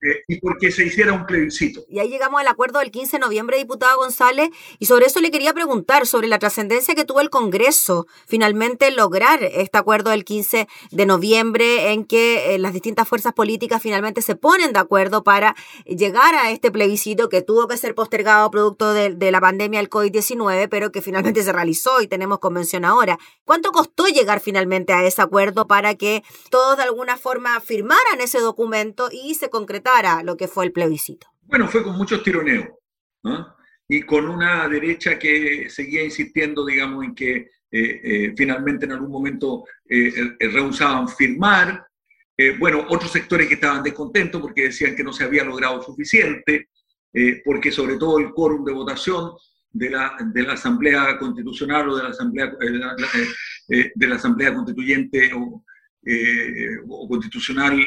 Eh, 0.04 0.24
y 0.28 0.40
porque 0.40 0.72
se 0.72 0.84
hiciera 0.84 1.14
un 1.14 1.28
plebiscito. 1.28 1.86
Y 1.88 2.00
ahí 2.00 2.10
llegamos 2.10 2.42
al 2.42 2.48
acuerdo 2.48 2.80
del 2.80 2.90
15 2.90 3.18
de 3.18 3.20
noviembre, 3.20 3.58
diputado 3.58 3.98
González, 3.98 4.50
y 4.80 4.88
sobre 4.88 5.06
eso 5.06 5.20
le 5.20 5.30
quería 5.30 5.54
preguntar, 5.54 6.08
sobre 6.08 6.28
la 6.28 6.40
trascendencia 6.40 6.96
que 6.96 7.06
tuvo 7.06 7.22
el 7.22 7.30
Congreso 7.30 8.08
finalmente 8.26 8.90
lograr 8.90 9.44
este 9.44 9.78
acuerdo 9.78 10.10
del 10.10 10.26
15 10.26 10.68
de 10.90 11.06
noviembre, 11.06 11.92
en 11.92 12.06
que 12.06 12.56
eh, 12.56 12.58
las 12.58 12.74
distintas 12.74 13.08
fuerzas 13.08 13.34
políticas 13.34 13.80
finalmente 13.80 14.24
se 14.24 14.36
ponen 14.36 14.74
de 14.74 14.80
acuerdo 14.80 15.24
para 15.24 15.56
llegar 15.86 16.34
a 16.34 16.50
este 16.50 16.72
plebiscito 16.72 17.30
que 17.30 17.44
tuvo 17.44 17.68
que 17.68 17.78
ser 17.78 17.94
postergado 17.94 18.50
producto 18.50 18.94
de, 18.94 19.14
de 19.14 19.32
la 19.32 19.40
pandemia 19.40 19.80
del 19.80 19.90
COVID-19, 19.92 20.68
pero 20.68 20.92
que 20.92 21.04
finalmente 21.04 21.44
se 21.44 21.54
realizó 21.54 22.02
y 22.02 22.08
tenemos 22.08 22.40
convención 22.40 22.86
ahora. 22.86 23.20
¿Cuánto 23.46 23.72
costó 23.72 24.08
llegar 24.08 24.40
finalmente 24.40 24.94
a 24.94 25.06
ese 25.06 25.22
acuerdo 25.22 25.68
para 25.68 25.94
que 25.94 26.24
todos 26.50 26.78
de 26.78 26.84
alguna 26.84 27.18
forma 27.18 27.60
firmaran 27.60 28.20
ese 28.20 28.40
documento 28.40 29.10
y 29.12 29.36
se 29.36 29.52
concretara 29.52 29.91
lo 30.24 30.38
que 30.38 30.48
fue 30.48 30.66
el 30.66 30.72
plebiscito? 30.72 31.28
Bueno, 31.42 31.68
fue 31.68 31.84
con 31.84 31.98
muchos 31.98 32.24
tironeos 32.24 32.68
y 33.88 34.04
con 34.04 34.28
una 34.30 34.70
derecha 34.70 35.20
que 35.20 35.70
seguía 35.70 36.04
insistiendo, 36.04 36.66
digamos, 36.66 37.04
en 37.04 37.14
que 37.14 37.36
eh, 37.36 37.50
eh, 38.04 38.34
finalmente 38.38 38.86
en 38.86 38.94
algún 38.94 39.12
momento 39.12 39.66
eh, 39.88 40.14
rehusaban 40.40 41.10
firmar. 41.10 41.86
bueno, 42.58 42.86
otros 42.90 43.12
sectores 43.12 43.48
que 43.48 43.54
estaban 43.56 43.84
descontentos 43.84 44.42
porque 44.42 44.64
decían 44.64 44.96
que 44.96 45.04
no 45.04 45.14
se 45.14 45.26
había 45.26 45.44
logrado 45.44 45.80
suficiente, 45.84 46.70
porque 47.46 47.72
sobre 47.72 47.98
todo 47.98 48.18
el 48.18 48.32
quórum 48.32 48.64
de 48.66 48.74
votación 48.74 49.34
de 49.70 49.90
la, 49.92 50.16
de 50.34 50.42
la 50.42 50.54
Asamblea 50.54 51.20
Constitucional 51.20 51.90
o 51.90 51.98
de 51.98 52.04
la 52.04 52.10
Asamblea, 52.10 52.52
de 53.68 54.08
la 54.08 54.16
Asamblea 54.16 54.56
Constituyente 54.56 55.32
o, 55.36 55.64
o 56.90 57.08
Constitucional 57.08 57.78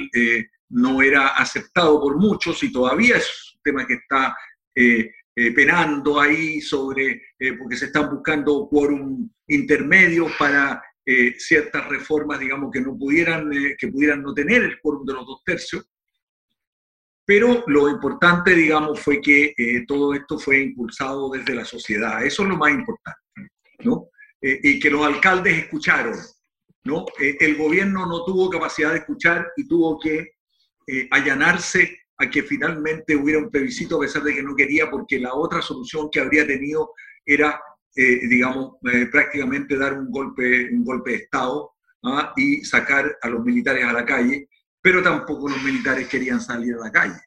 no 0.74 1.02
era 1.02 1.28
aceptado 1.28 2.00
por 2.00 2.16
muchos 2.16 2.62
y 2.64 2.72
todavía 2.72 3.16
es 3.16 3.54
un 3.54 3.62
tema 3.62 3.86
que 3.86 3.94
está 3.94 4.36
eh, 4.74 5.10
eh, 5.36 5.52
penando 5.52 6.20
ahí 6.20 6.60
sobre, 6.60 7.22
eh, 7.38 7.52
porque 7.56 7.76
se 7.76 7.86
están 7.86 8.10
buscando 8.10 8.68
quórum 8.68 9.28
intermedios 9.48 10.32
para 10.38 10.82
ciertas 11.36 11.86
reformas, 11.86 12.40
digamos, 12.40 12.70
que 12.72 12.80
no 12.80 12.96
pudieran, 12.96 13.50
que 13.78 13.88
pudieran 13.88 14.22
no 14.22 14.32
tener 14.32 14.62
el 14.62 14.80
quórum 14.80 15.04
de 15.04 15.12
los 15.12 15.26
dos 15.26 15.42
tercios. 15.44 15.86
Pero 17.26 17.62
lo 17.66 17.90
importante, 17.90 18.54
digamos, 18.54 19.00
fue 19.00 19.20
que 19.20 19.52
todo 19.86 20.14
esto 20.14 20.38
fue 20.38 20.62
impulsado 20.62 21.28
desde 21.28 21.56
la 21.56 21.66
sociedad. 21.66 22.24
Eso 22.24 22.44
es 22.44 22.48
lo 22.48 22.56
más 22.56 22.70
importante, 22.70 23.20
¿no? 23.80 24.08
y 24.40 24.80
que 24.80 24.88
los 24.88 25.04
alcaldes 25.04 25.64
escucharon, 25.64 26.16
¿no? 26.84 27.04
el 27.18 27.56
gobierno 27.58 28.06
no 28.06 28.24
tuvo 28.24 28.48
capacidad 28.48 28.92
de 28.92 29.00
escuchar 29.00 29.46
y 29.58 29.68
tuvo 29.68 29.98
que 30.00 30.34
eh, 30.86 31.08
allanarse 31.10 32.00
a 32.18 32.28
que 32.28 32.42
finalmente 32.42 33.16
hubiera 33.16 33.40
un 33.40 33.50
plebiscito 33.50 33.96
a 33.96 34.00
pesar 34.00 34.22
de 34.22 34.34
que 34.34 34.42
no 34.42 34.54
quería, 34.54 34.90
porque 34.90 35.18
la 35.18 35.34
otra 35.34 35.62
solución 35.62 36.08
que 36.10 36.20
habría 36.20 36.46
tenido 36.46 36.92
era, 37.24 37.60
eh, 37.96 38.26
digamos, 38.28 38.76
eh, 38.92 39.06
prácticamente 39.06 39.76
dar 39.76 39.94
un 39.94 40.10
golpe, 40.10 40.70
un 40.72 40.84
golpe 40.84 41.10
de 41.12 41.16
Estado 41.16 41.72
¿ah? 42.04 42.32
y 42.36 42.64
sacar 42.64 43.16
a 43.20 43.28
los 43.28 43.44
militares 43.44 43.84
a 43.84 43.92
la 43.92 44.04
calle, 44.04 44.48
pero 44.80 45.02
tampoco 45.02 45.48
los 45.48 45.62
militares 45.62 46.06
querían 46.08 46.40
salir 46.40 46.74
a 46.74 46.84
la 46.84 46.92
calle, 46.92 47.20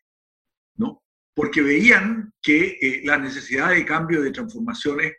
¿no? 0.76 1.04
Porque 1.34 1.62
veían 1.62 2.32
que 2.41 3.02
la 3.04 3.17
necesidad 3.17 3.70
de 3.70 3.86
cambio, 3.86 4.22
de 4.22 4.32
transformaciones, 4.32 5.13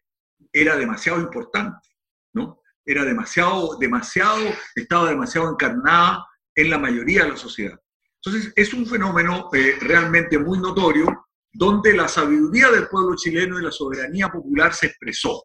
era 0.53 0.77
demasiado 0.77 1.21
importante, 1.21 1.89
¿no? 2.33 2.63
Era 2.85 3.05
demasiado, 3.05 3.77
demasiado, 3.79 4.39
estaba 4.75 5.11
demasiado 5.11 5.51
encarnada 5.51 6.25
en 6.55 6.71
la 6.71 6.79
mayoría 6.79 7.25
de 7.25 7.31
la 7.31 7.37
sociedad. 7.37 7.79
Entonces, 8.25 8.53
es 8.57 8.75
un 8.75 8.87
fenómeno 8.87 9.49
eh, 9.53 9.77
realmente 9.81 10.39
muy 10.39 10.59
notorio 10.59 11.27
donde 11.53 11.95
la 11.95 12.09
sabiduría 12.09 12.71
del 12.71 12.89
pueblo 12.89 13.17
chileno 13.17 13.59
y 13.59 13.65
la 13.65 13.71
soberanía 13.71 14.29
popular 14.29 14.75
se 14.75 14.87
expresó. 14.87 15.45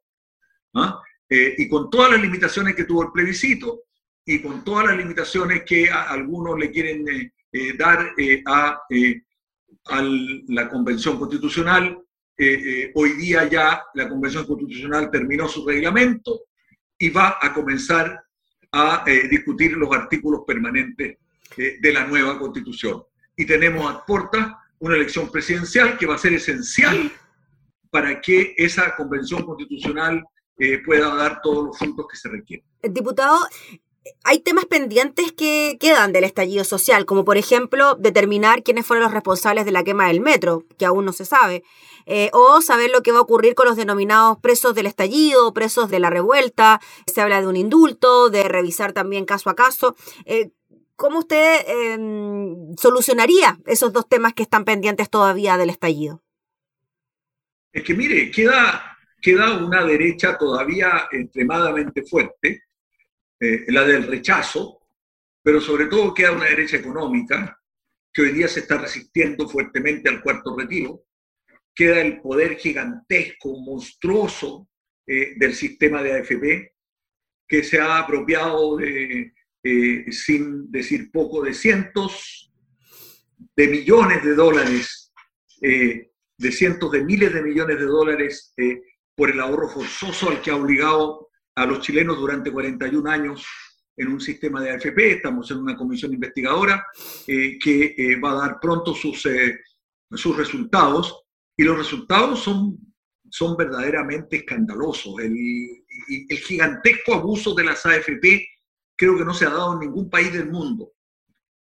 ¿ah? 0.75 0.99
Eh, 1.29 1.55
y 1.57 1.69
con 1.69 1.89
todas 1.89 2.12
las 2.12 2.21
limitaciones 2.21 2.75
que 2.75 2.86
tuvo 2.86 3.03
el 3.03 3.12
plebiscito 3.12 3.83
y 4.25 4.41
con 4.41 4.63
todas 4.63 4.88
las 4.88 4.97
limitaciones 4.97 5.63
que 5.65 5.89
algunos 5.89 6.57
le 6.57 6.71
quieren 6.71 7.05
eh, 7.51 7.77
dar 7.77 8.13
a, 8.47 8.79
a, 9.86 10.01
la 10.47 10.69
Convención 10.69 11.19
Constitucional, 11.19 11.99
hoy 12.95 13.13
día 13.13 13.47
ya 13.47 13.83
la 13.93 14.09
Convención 14.09 14.45
Constitucional 14.45 15.12
terminó 15.12 15.47
su 15.47 15.65
reglamento 15.65 16.45
y 16.97 17.09
va 17.09 17.38
a 17.39 17.53
comenzar 17.53 18.23
a 18.71 19.05
discutir 19.29 19.73
los 19.73 19.93
artículos 19.93 20.41
permanentes 20.47 21.17
de 21.57 21.93
la 21.93 22.05
nueva 22.05 22.39
constitución. 22.39 23.03
Y 23.35 23.45
tenemos 23.45 23.85
a 23.85 24.03
una 24.79 24.95
elección 24.95 25.31
presidencial 25.31 25.97
que 25.97 26.05
va 26.05 26.15
a 26.15 26.17
ser 26.17 26.33
esencial 26.33 27.11
para 27.89 28.19
que 28.21 28.53
esa 28.57 28.95
convención 28.95 29.43
constitucional 29.45 30.23
eh, 30.57 30.79
pueda 30.83 31.13
dar 31.15 31.41
todos 31.41 31.65
los 31.65 31.77
frutos 31.77 32.05
que 32.09 32.17
se 32.17 32.29
requieren. 32.29 32.65
Diputado, 32.81 33.37
hay 34.23 34.39
temas 34.39 34.65
pendientes 34.65 35.31
que 35.31 35.77
quedan 35.79 36.11
del 36.11 36.25
estallido 36.25 36.63
social, 36.63 37.05
como 37.05 37.23
por 37.23 37.37
ejemplo 37.37 37.95
determinar 37.95 38.63
quiénes 38.63 38.85
fueron 38.85 39.03
los 39.03 39.13
responsables 39.13 39.65
de 39.65 39.71
la 39.71 39.83
quema 39.83 40.07
del 40.07 40.19
metro, 40.19 40.65
que 40.77 40.85
aún 40.85 41.05
no 41.05 41.13
se 41.13 41.25
sabe, 41.25 41.63
eh, 42.05 42.29
o 42.33 42.61
saber 42.61 42.91
lo 42.91 43.01
que 43.01 43.11
va 43.11 43.19
a 43.19 43.21
ocurrir 43.21 43.55
con 43.55 43.67
los 43.67 43.77
denominados 43.77 44.37
presos 44.39 44.75
del 44.75 44.87
estallido, 44.87 45.53
presos 45.53 45.89
de 45.89 45.99
la 45.99 46.09
revuelta. 46.09 46.81
Se 47.05 47.21
habla 47.21 47.41
de 47.41 47.47
un 47.47 47.55
indulto, 47.55 48.29
de 48.29 48.43
revisar 48.43 48.91
también 48.91 49.25
caso 49.25 49.49
a 49.49 49.55
caso. 49.55 49.95
Eh, 50.25 50.51
¿Cómo 50.95 51.19
usted 51.19 51.62
em, 51.67 52.75
solucionaría 52.77 53.58
esos 53.65 53.91
dos 53.91 54.08
temas 54.08 54.34
que 54.34 54.43
están 54.43 54.63
pendientes 54.63 55.10
todavía 55.10 55.58
del 55.58 55.69
estallido? 55.69 56.23
Es 57.71 57.84
que 57.84 57.95
mire, 57.95 58.29
queda, 58.29 58.97
queda 59.21 59.58
una 59.58 59.84
derecha 59.84 60.38
todavía 60.38 61.08
extremadamente 61.12 62.03
fuerte, 62.03 62.63
eh, 63.39 63.65
la 63.69 63.84
del 63.84 64.06
rechazo, 64.06 64.82
pero 65.41 65.60
sobre 65.60 65.88
todo 65.88 66.13
queda 66.13 66.32
una 66.32 66.45
derecha 66.45 66.77
económica 66.77 67.60
que 68.13 68.21
hoy 68.21 68.32
día 68.32 68.47
se 68.47 68.60
está 68.60 68.77
resistiendo 68.77 69.49
fuertemente 69.49 70.08
al 70.08 70.21
cuarto 70.21 70.56
retiro, 70.56 71.06
queda 71.73 71.99
el 72.01 72.21
poder 72.21 72.58
gigantesco, 72.58 73.60
monstruoso 73.60 74.69
eh, 75.08 75.34
del 75.36 75.56
sistema 75.56 76.03
de 76.03 76.19
AFP, 76.19 76.73
que 77.47 77.63
se 77.63 77.79
ha 77.79 77.97
apropiado 77.97 78.77
de, 78.77 79.34
eh, 79.65 80.12
sin 80.12 80.69
decir 80.69 81.10
poco, 81.10 81.41
de 81.41 81.54
cientos 81.54 82.52
de 83.56 83.67
millones 83.69 84.21
de 84.21 84.36
dólares, 84.36 85.13
eh, 85.62 86.12
de 86.38 86.52
cientos 86.52 86.91
de 86.91 87.06
miles 87.06 87.34
de 87.34 87.41
millones 87.41 87.80
de 87.80 87.86
dólares 87.86 88.54
por 89.15 89.30
el 89.30 89.39
ahorro 89.39 89.69
forzoso 89.69 90.30
al 90.30 90.41
que 90.41 90.52
ha 90.52 90.58
obligado 90.58 91.30
a 91.56 91.65
los 91.65 91.80
chilenos 91.80 92.17
durante 92.17 92.52
41 92.52 93.10
años 93.10 93.47
en 93.95 94.10
un 94.10 94.19
sistema 94.19 94.60
de 94.60 94.71
AFP. 94.71 95.13
Estamos 95.13 95.49
en 95.52 95.60
una 95.60 95.78
comisión 95.78 96.13
investigadora 96.13 96.86
que 97.26 98.19
va 98.21 98.32
a 98.32 98.47
dar 98.47 98.60
pronto 98.60 98.93
sus, 98.93 99.26
sus 100.12 100.36
resultados 100.36 101.23
y 101.56 101.63
los 101.63 101.78
resultados 101.78 102.39
son, 102.43 102.78
son 103.30 103.56
verdaderamente 103.56 104.38
escandalosos. 104.38 105.19
El, 105.19 105.38
el 106.28 106.38
gigantesco 106.39 107.13
abuso 107.13 107.54
de 107.54 107.63
las 107.63 107.86
AFP 107.86 108.45
creo 109.03 109.17
que 109.17 109.25
no 109.25 109.33
se 109.33 109.45
ha 109.45 109.49
dado 109.49 109.73
en 109.73 109.79
ningún 109.79 110.09
país 110.09 110.31
del 110.31 110.49
mundo. 110.49 110.93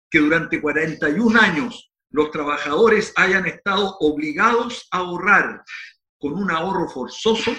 Que 0.09 0.21
durante 0.21 0.61
41 0.61 1.41
años 1.41 1.93
los 2.11 2.31
trabajadores 2.31 3.13
hayan 3.17 3.47
estado 3.47 3.97
obligados 3.99 4.87
a 4.93 4.99
ahorrar 4.99 5.65
con 6.19 6.35
un 6.35 6.51
ahorro 6.53 6.89
forzoso 6.89 7.53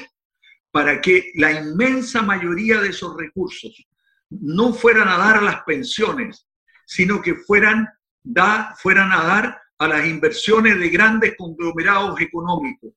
para 0.72 1.02
que 1.02 1.32
la 1.36 1.52
inmensa 1.52 2.22
mayoría 2.22 2.80
de 2.80 2.90
esos 2.90 3.16
recursos 3.18 3.86
no 4.30 4.74
fueran 4.74 5.10
a 5.10 5.18
dar 5.18 5.38
a 5.38 5.42
las 5.42 5.64
pensiones, 5.64 6.48
sino 6.86 7.22
que 7.22 7.36
fueran, 7.36 7.88
da, 8.24 8.74
fueran 8.80 9.12
a 9.12 9.24
dar 9.24 9.62
a 9.80 9.88
las 9.88 10.08
inversiones 10.08 10.80
de 10.80 10.90
grandes 10.90 11.36
conglomerados 11.38 12.20
económicos, 12.22 12.94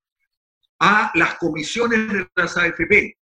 a 0.79 1.11
las 1.15 1.35
comisiones 1.35 2.13
de 2.13 2.29
las 2.37 2.57
AFP, 2.57 3.19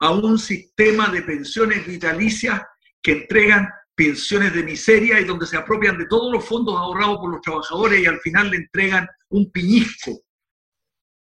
a 0.00 0.10
un 0.10 0.38
sistema 0.38 1.08
de 1.08 1.22
pensiones 1.22 1.86
vitalicias 1.86 2.62
que 3.02 3.12
entregan 3.12 3.68
pensiones 3.94 4.54
de 4.54 4.62
miseria 4.62 5.20
y 5.20 5.24
donde 5.24 5.46
se 5.46 5.56
apropian 5.56 5.98
de 5.98 6.06
todos 6.06 6.32
los 6.32 6.44
fondos 6.44 6.74
ahorrados 6.74 7.18
por 7.18 7.32
los 7.32 7.42
trabajadores 7.42 8.00
y 8.00 8.06
al 8.06 8.20
final 8.20 8.50
le 8.50 8.56
entregan 8.56 9.06
un 9.28 9.50
piñisco, 9.50 10.22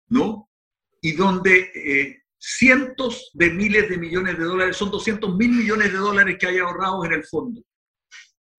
¿no? 0.08 0.50
Y 1.02 1.14
donde 1.14 1.72
eh, 1.76 2.24
cientos 2.38 3.32
de 3.34 3.50
miles 3.50 3.90
de 3.90 3.98
millones 3.98 4.38
de 4.38 4.46
dólares, 4.46 4.78
son 4.78 4.92
200 4.92 5.36
mil 5.36 5.52
millones 5.52 5.92
de 5.92 5.98
dólares 5.98 6.38
que 6.40 6.48
hay 6.48 6.60
ahorrados 6.60 7.06
en 7.06 7.14
el 7.14 7.26
fondo, 7.26 7.62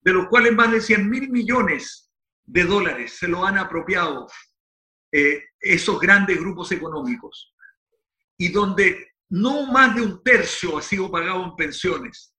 de 0.01 0.13
los 0.13 0.27
cuales 0.27 0.53
más 0.53 0.71
de 0.71 0.81
100 0.81 1.09
mil 1.09 1.29
millones 1.29 2.11
de 2.43 2.63
dólares 2.63 3.17
se 3.17 3.27
lo 3.27 3.45
han 3.45 3.57
apropiado 3.57 4.27
eh, 5.11 5.45
esos 5.59 5.99
grandes 5.99 6.39
grupos 6.39 6.71
económicos 6.71 7.55
y 8.37 8.49
donde 8.49 9.13
no 9.29 9.65
más 9.65 9.95
de 9.95 10.01
un 10.01 10.23
tercio 10.23 10.77
ha 10.77 10.81
sido 10.81 11.09
pagado 11.09 11.43
en 11.43 11.55
pensiones 11.55 12.30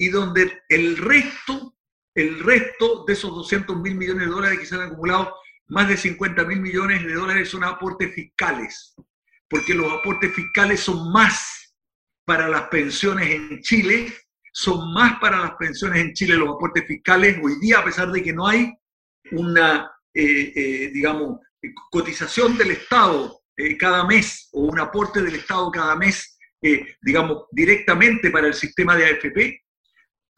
y 0.00 0.08
donde 0.08 0.62
el 0.70 0.96
resto, 0.96 1.76
el 2.14 2.42
resto 2.42 3.04
de 3.06 3.12
esos 3.12 3.34
200 3.34 3.76
mil 3.76 3.96
millones 3.96 4.26
de 4.26 4.32
dólares 4.32 4.58
que 4.58 4.64
se 4.64 4.74
han 4.74 4.80
acumulado, 4.80 5.34
más 5.68 5.88
de 5.88 5.98
50 5.98 6.42
mil 6.44 6.58
millones 6.58 7.04
de 7.04 7.12
dólares 7.12 7.50
son 7.50 7.64
aportes 7.64 8.14
fiscales, 8.14 8.94
porque 9.46 9.74
los 9.74 9.92
aportes 9.92 10.32
fiscales 10.34 10.80
son 10.80 11.12
más 11.12 11.76
para 12.24 12.48
las 12.48 12.68
pensiones 12.68 13.28
en 13.28 13.60
Chile, 13.60 14.10
son 14.54 14.90
más 14.94 15.20
para 15.20 15.38
las 15.38 15.52
pensiones 15.56 16.00
en 16.00 16.14
Chile 16.14 16.34
los 16.34 16.48
aportes 16.48 16.86
fiscales. 16.86 17.38
Hoy 17.42 17.60
día, 17.60 17.80
a 17.80 17.84
pesar 17.84 18.10
de 18.10 18.22
que 18.22 18.32
no 18.32 18.46
hay 18.46 18.72
una, 19.32 19.92
eh, 20.14 20.52
eh, 20.56 20.90
digamos, 20.94 21.40
cotización 21.90 22.56
del 22.56 22.70
Estado 22.70 23.42
eh, 23.54 23.76
cada 23.76 24.06
mes 24.06 24.48
o 24.52 24.62
un 24.62 24.80
aporte 24.80 25.20
del 25.20 25.34
Estado 25.34 25.70
cada 25.70 25.94
mes, 25.94 26.38
digamos, 27.02 27.44
directamente 27.50 28.30
para 28.30 28.46
el 28.46 28.54
sistema 28.54 28.96
de 28.96 29.04
AFP, 29.04 29.60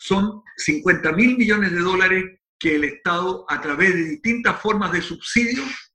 son 0.03 0.43
50 0.57 1.13
mil 1.13 1.37
millones 1.37 1.73
de 1.73 1.79
dólares 1.79 2.25
que 2.59 2.75
el 2.75 2.85
Estado, 2.85 3.45
a 3.49 3.61
través 3.61 3.95
de 3.95 4.05
distintas 4.05 4.61
formas 4.61 4.91
de 4.93 5.01
subsidios, 5.01 5.93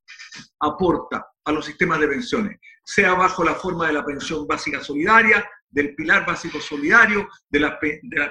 aporta 0.59 1.25
a 1.43 1.51
los 1.51 1.65
sistemas 1.65 1.99
de 1.99 2.07
pensiones, 2.07 2.57
sea 2.83 3.13
bajo 3.13 3.43
la 3.43 3.55
forma 3.55 3.87
de 3.87 3.93
la 3.93 4.05
pensión 4.05 4.47
básica 4.47 4.81
solidaria, 4.81 5.45
del 5.69 5.93
pilar 5.93 6.25
básico 6.25 6.61
solidario, 6.61 7.27
de 7.49 7.59
las, 7.59 7.73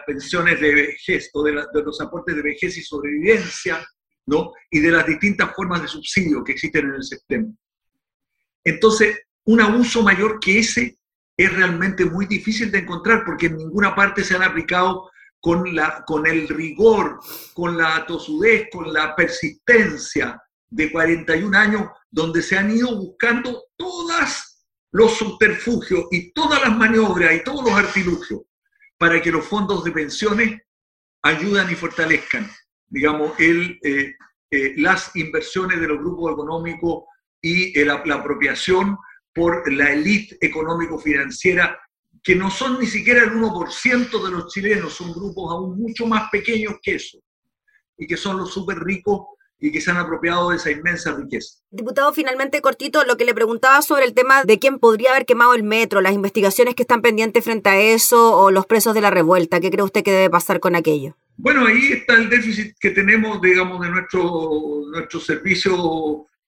pensiones 0.06 0.60
de 0.60 0.74
vejez 0.74 1.28
o 1.34 1.42
de, 1.42 1.52
de 1.52 1.82
los 1.82 2.00
aportes 2.00 2.34
de 2.34 2.42
vejez 2.42 2.76
y 2.78 2.82
sobrevivencia, 2.82 3.86
y 4.70 4.80
de 4.80 4.90
las 4.90 5.06
distintas 5.06 5.54
formas 5.54 5.82
de 5.82 5.88
subsidio 5.88 6.42
que 6.42 6.52
existen 6.52 6.88
en 6.88 6.94
el 6.94 7.04
sistema. 7.04 7.46
Entonces, 8.64 9.20
un 9.44 9.60
abuso 9.60 10.02
mayor 10.02 10.40
que 10.40 10.58
ese 10.58 10.98
es 11.36 11.52
realmente 11.52 12.04
muy 12.04 12.26
difícil 12.26 12.72
de 12.72 12.78
encontrar 12.78 13.24
porque 13.24 13.46
en 13.46 13.56
ninguna 13.56 13.94
parte 13.94 14.24
se 14.24 14.34
han 14.34 14.42
aplicado 14.42 15.10
con, 15.46 15.76
la, 15.76 16.02
con 16.04 16.26
el 16.26 16.48
rigor, 16.48 17.20
con 17.54 17.78
la 17.78 18.04
tosudez, 18.04 18.66
con 18.72 18.92
la 18.92 19.14
persistencia 19.14 20.42
de 20.68 20.90
41 20.90 21.56
años, 21.56 21.82
donde 22.10 22.42
se 22.42 22.58
han 22.58 22.76
ido 22.76 22.96
buscando 22.96 23.66
todos 23.76 24.66
los 24.90 25.16
subterfugios 25.16 26.06
y 26.10 26.32
todas 26.32 26.60
las 26.62 26.76
maniobras 26.76 27.32
y 27.32 27.44
todos 27.44 27.62
los 27.62 27.78
artilugios 27.78 28.40
para 28.98 29.22
que 29.22 29.30
los 29.30 29.46
fondos 29.46 29.84
de 29.84 29.92
pensiones 29.92 30.60
ayuden 31.22 31.70
y 31.70 31.76
fortalezcan 31.76 32.50
digamos, 32.88 33.38
el, 33.38 33.78
eh, 33.84 34.16
eh, 34.50 34.74
las 34.78 35.14
inversiones 35.14 35.80
de 35.80 35.86
los 35.86 35.98
grupos 35.98 36.32
económicos 36.32 37.04
y 37.40 37.72
la, 37.84 37.94
apropiación 37.94 38.98
por 39.32 39.72
la 39.72 39.92
élite 39.92 40.38
económico-financiera, 40.40 41.78
que 42.26 42.34
no 42.34 42.50
son 42.50 42.80
ni 42.80 42.86
siquiera 42.88 43.22
el 43.22 43.30
1% 43.30 44.24
de 44.24 44.30
los 44.32 44.52
chilenos, 44.52 44.94
son 44.94 45.12
grupos 45.12 45.52
aún 45.52 45.78
mucho 45.78 46.08
más 46.08 46.28
pequeños 46.28 46.74
que 46.82 46.96
eso, 46.96 47.18
y 47.96 48.04
que 48.04 48.16
son 48.16 48.36
los 48.36 48.52
súper 48.52 48.80
ricos 48.80 49.28
y 49.60 49.70
que 49.70 49.80
se 49.80 49.92
han 49.92 49.98
apropiado 49.98 50.50
de 50.50 50.56
esa 50.56 50.72
inmensa 50.72 51.14
riqueza. 51.14 51.60
Diputado, 51.70 52.12
finalmente 52.12 52.60
cortito, 52.60 53.04
lo 53.04 53.16
que 53.16 53.24
le 53.24 53.32
preguntaba 53.32 53.80
sobre 53.80 54.06
el 54.06 54.12
tema 54.12 54.42
de 54.42 54.58
quién 54.58 54.80
podría 54.80 55.12
haber 55.12 55.24
quemado 55.24 55.54
el 55.54 55.62
metro, 55.62 56.00
las 56.00 56.14
investigaciones 56.14 56.74
que 56.74 56.82
están 56.82 57.00
pendientes 57.00 57.44
frente 57.44 57.68
a 57.68 57.80
eso 57.80 58.36
o 58.36 58.50
los 58.50 58.66
presos 58.66 58.92
de 58.92 59.02
la 59.02 59.10
revuelta, 59.10 59.60
¿qué 59.60 59.70
cree 59.70 59.84
usted 59.84 60.02
que 60.02 60.10
debe 60.10 60.28
pasar 60.28 60.58
con 60.58 60.74
aquello? 60.74 61.16
Bueno, 61.36 61.64
ahí 61.64 61.92
está 61.92 62.14
el 62.14 62.28
déficit 62.28 62.74
que 62.80 62.90
tenemos, 62.90 63.40
digamos, 63.40 63.80
de 63.80 63.88
nuestro, 63.88 64.82
nuestros 64.90 65.24
servicios 65.24 65.78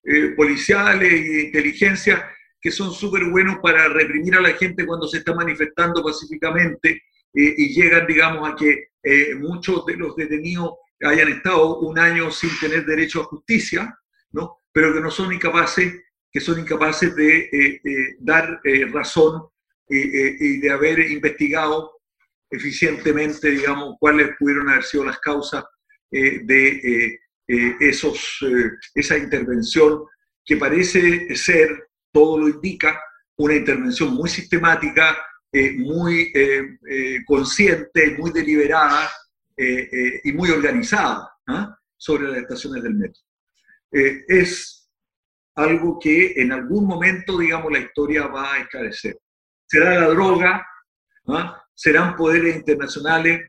eh, 0.03 0.31
policiales 0.37 1.13
y 1.13 1.29
de 1.29 1.43
inteligencia, 1.43 2.29
que 2.61 2.71
son 2.71 2.93
súper 2.93 3.25
buenos 3.25 3.59
para 3.63 3.89
reprimir 3.89 4.35
a 4.35 4.41
la 4.41 4.55
gente 4.55 4.87
cuando 4.87 5.07
se 5.07 5.19
está 5.19 5.35
manifestando 5.35 6.03
pacíficamente 6.03 7.03
eh, 7.35 7.55
y 7.57 7.75
llegan, 7.75 8.07
digamos, 8.07 8.49
a 8.49 8.57
que 8.57 8.89
eh, 9.03 9.35
muchos 9.35 9.87
de 9.87 9.97
los 9.97 10.17
detenidos 10.17 10.73
hayan 11.03 11.29
estado 11.29 11.79
un 11.79 11.99
año 11.99 12.31
sin 12.31 12.51
tener 12.61 12.85
derecho 12.85 13.23
a 13.23 13.25
justicia, 13.25 13.97
¿no? 14.33 14.59
pero 14.73 14.93
que 14.93 15.01
no 15.01 15.11
son 15.11 15.33
incapaces, 15.33 15.95
que 16.31 16.41
son 16.41 16.59
incapaces 16.59 17.15
de 17.15 17.81
dar 18.21 18.61
razón 18.93 19.49
y 19.89 20.59
de 20.59 20.71
haber 20.71 20.99
investigado 21.11 21.99
eficientemente, 22.51 23.51
digamos, 23.51 23.97
cuáles 23.99 24.31
pudieron 24.39 24.69
haber 24.69 24.85
sido 24.85 25.05
las 25.05 25.19
causas 25.19 25.65
eh, 26.11 26.41
de 26.45 26.69
eh, 26.69 27.21
eh, 27.49 27.77
esos, 27.81 28.41
esa 28.95 29.19
intervención 29.19 30.05
que 30.45 30.57
parece 30.57 31.35
ser, 31.37 31.88
todo 32.19 32.37
lo 32.37 32.49
indica, 32.49 33.01
una 33.37 33.55
intervención 33.55 34.13
muy 34.13 34.29
sistemática, 34.29 35.17
muy 35.77 36.33
consciente, 37.25 38.17
muy 38.19 38.33
deliberada 38.33 39.09
y 39.57 40.33
muy 40.33 40.51
organizada 40.51 41.31
¿ah? 41.47 41.79
sobre 41.97 42.29
las 42.29 42.39
estaciones 42.39 42.83
del 42.83 42.95
metro. 42.95 43.23
es 43.93 44.91
algo 45.55 45.99
que 46.01 46.33
en 46.37 46.51
algún 46.51 46.87
momento, 46.87 47.39
digamos, 47.39 47.71
la 47.71 47.79
historia 47.79 48.27
va 48.27 48.55
a 48.55 48.59
esclarecer. 48.59 49.17
Será 49.67 49.95
la 49.95 50.09
droga, 50.09 50.67
¿ah? 51.29 51.63
serán 51.73 52.17
poderes 52.17 52.57
internacionales. 52.57 53.49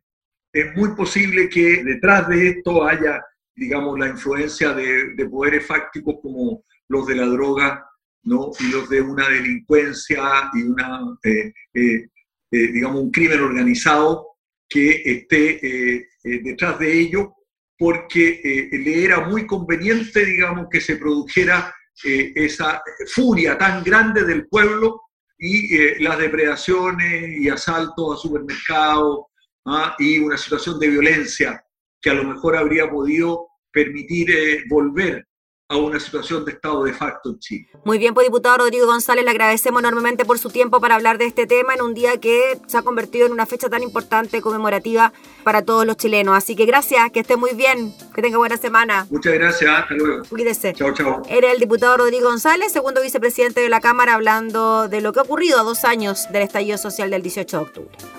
Es 0.54 0.76
muy 0.76 0.96
posible 0.96 1.50
que 1.50 1.84
detrás 1.84 2.28
de 2.28 2.50
esto 2.50 2.84
haya, 2.88 3.24
digamos, 3.56 3.98
la 3.98 4.08
influencia 4.08 4.74
de, 4.74 5.28
poderes 5.30 5.66
fácticos 5.66 6.18
como 6.22 6.64
los 6.88 7.08
de 7.08 7.16
la 7.16 7.26
droga, 7.26 7.89
¿no? 8.24 8.52
Y 8.60 8.72
los 8.72 8.90
de 8.90 9.02
una 9.02 9.30
delincuencia 9.30 10.50
y 10.54 10.64
una, 10.64 11.18
eh, 11.24 11.54
eh, 11.74 12.08
eh, 12.52 12.72
digamos, 12.72 13.02
un 13.02 13.12
crimen 13.12 13.42
organizado 13.42 14.28
que 14.68 15.02
esté 15.04 16.08
detrás 16.24 16.78
de 16.78 17.00
ello, 17.00 17.34
porque 17.76 18.70
le 18.72 19.04
era 19.04 19.22
muy 19.22 19.48
conveniente, 19.48 20.24
digamos, 20.24 20.68
que 20.70 20.80
se 20.80 20.98
produjera 20.98 21.74
esa 22.04 22.82
furia 23.08 23.58
tan 23.58 23.84
grande 23.84 24.24
del 24.24 24.48
pueblo 24.48 25.02
y 25.40 25.98
las 26.04 26.20
depredaciones 26.20 27.40
y 27.40 27.50
asaltos 27.50 28.14
a 28.14 28.22
supermercados 28.22 29.26
¿ah? 29.66 29.96
y 29.98 30.20
una 30.20 30.38
situación 30.38 30.80
de 30.80 30.90
violencia 30.90 31.64
que 32.00 32.12
a 32.12 32.14
lo 32.14 32.26
mejor 32.26 32.56
habría 32.56 32.88
podido 32.88 33.48
permitir 33.72 34.66
volver 34.70 35.29
a 35.72 35.78
una 35.78 36.00
situación 36.00 36.44
de 36.46 36.54
estado 36.54 36.84
de 36.84 36.94
facto 36.94 37.30
en 37.30 37.40
Chile. 37.40 37.70
Muy 37.86 38.00
bien, 38.00 38.16
pues 38.16 38.26
diputado 38.26 38.58
Rodrigo 38.58 38.88
González, 38.88 39.24
le 39.24 39.30
agradecemos 39.30 39.82
enormemente 39.82 40.26
por 40.26 40.40
su 40.40 40.50
tiempo 40.50 40.82
para 40.82 40.96
hablar 40.96 41.20
de 41.20 41.26
este 41.26 41.46
tema 41.46 41.76
en 41.76 41.84
un 41.84 41.94
día 41.94 42.20
que 42.20 42.60
se 42.66 42.78
ha 42.78 42.82
convertido 42.82 43.28
en 43.28 43.34
una 43.34 43.46
fecha 43.46 43.70
tan 43.70 43.84
importante, 43.84 44.42
conmemorativa 44.42 45.14
para 45.44 45.64
todos 45.64 45.86
los 45.86 45.96
chilenos. 45.96 46.36
Así 46.36 46.56
que 46.56 46.66
gracias, 46.66 47.12
que 47.12 47.20
esté 47.20 47.38
muy 47.38 47.54
bien, 47.54 47.94
que 48.16 48.24
tenga 48.24 48.40
buena 48.40 48.58
semana. 48.58 49.06
Muchas 49.12 49.34
gracias, 49.34 49.72
hasta 49.72 49.94
luego. 49.94 50.24
Cuídese. 50.28 50.74
Chao, 50.74 50.92
chao. 50.92 51.22
Era 51.30 51.52
el 51.52 51.60
diputado 51.60 51.98
Rodrigo 51.98 52.30
González, 52.30 52.72
segundo 52.72 53.04
vicepresidente 53.04 53.62
de 53.62 53.70
la 53.70 53.80
Cámara, 53.80 54.16
hablando 54.16 54.88
de 54.88 55.02
lo 55.02 55.14
que 55.14 55.20
ha 55.20 55.24
ocurrido 55.24 55.60
a 55.60 55.64
dos 55.64 55.86
años 55.86 56.32
del 56.32 56.42
estallido 56.42 56.80
social 56.80 57.12
del 57.12 57.22
18 57.22 57.58
de 57.58 57.64
octubre. 57.64 58.19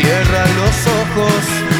Cierra 0.00 0.46
los 0.56 0.86
ojos 0.86 1.79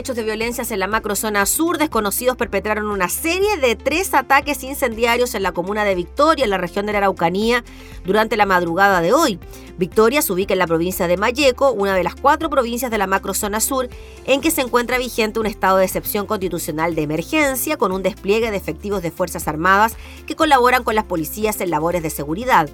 hechos 0.00 0.16
de 0.16 0.24
violencias 0.24 0.70
en 0.70 0.80
la 0.80 0.86
macrozona 0.86 1.44
sur, 1.44 1.76
desconocidos 1.76 2.36
perpetraron 2.36 2.86
una 2.86 3.10
serie 3.10 3.58
de 3.58 3.76
tres 3.76 4.14
ataques 4.14 4.64
incendiarios 4.64 5.34
en 5.34 5.42
la 5.42 5.52
comuna 5.52 5.84
de 5.84 5.94
Victoria, 5.94 6.44
en 6.44 6.50
la 6.50 6.56
región 6.56 6.86
de 6.86 6.92
la 6.92 6.98
Araucanía, 6.98 7.62
durante 8.04 8.38
la 8.38 8.46
madrugada 8.46 9.02
de 9.02 9.12
hoy. 9.12 9.38
Victoria 9.76 10.22
se 10.22 10.32
ubica 10.32 10.54
en 10.54 10.58
la 10.58 10.66
provincia 10.66 11.06
de 11.06 11.18
Mayeco, 11.18 11.72
una 11.72 11.94
de 11.94 12.02
las 12.02 12.14
cuatro 12.14 12.48
provincias 12.48 12.90
de 12.90 12.96
la 12.96 13.06
macrozona 13.06 13.60
sur, 13.60 13.90
en 14.24 14.40
que 14.40 14.50
se 14.50 14.62
encuentra 14.62 14.96
vigente 14.96 15.38
un 15.38 15.46
estado 15.46 15.76
de 15.76 15.84
excepción 15.84 16.26
constitucional 16.26 16.94
de 16.94 17.02
emergencia, 17.02 17.76
con 17.76 17.92
un 17.92 18.02
despliegue 18.02 18.50
de 18.50 18.56
efectivos 18.56 19.02
de 19.02 19.10
Fuerzas 19.10 19.48
Armadas 19.48 19.96
que 20.26 20.34
colaboran 20.34 20.82
con 20.82 20.94
las 20.94 21.04
policías 21.04 21.60
en 21.60 21.70
labores 21.70 22.02
de 22.02 22.10
seguridad. 22.10 22.70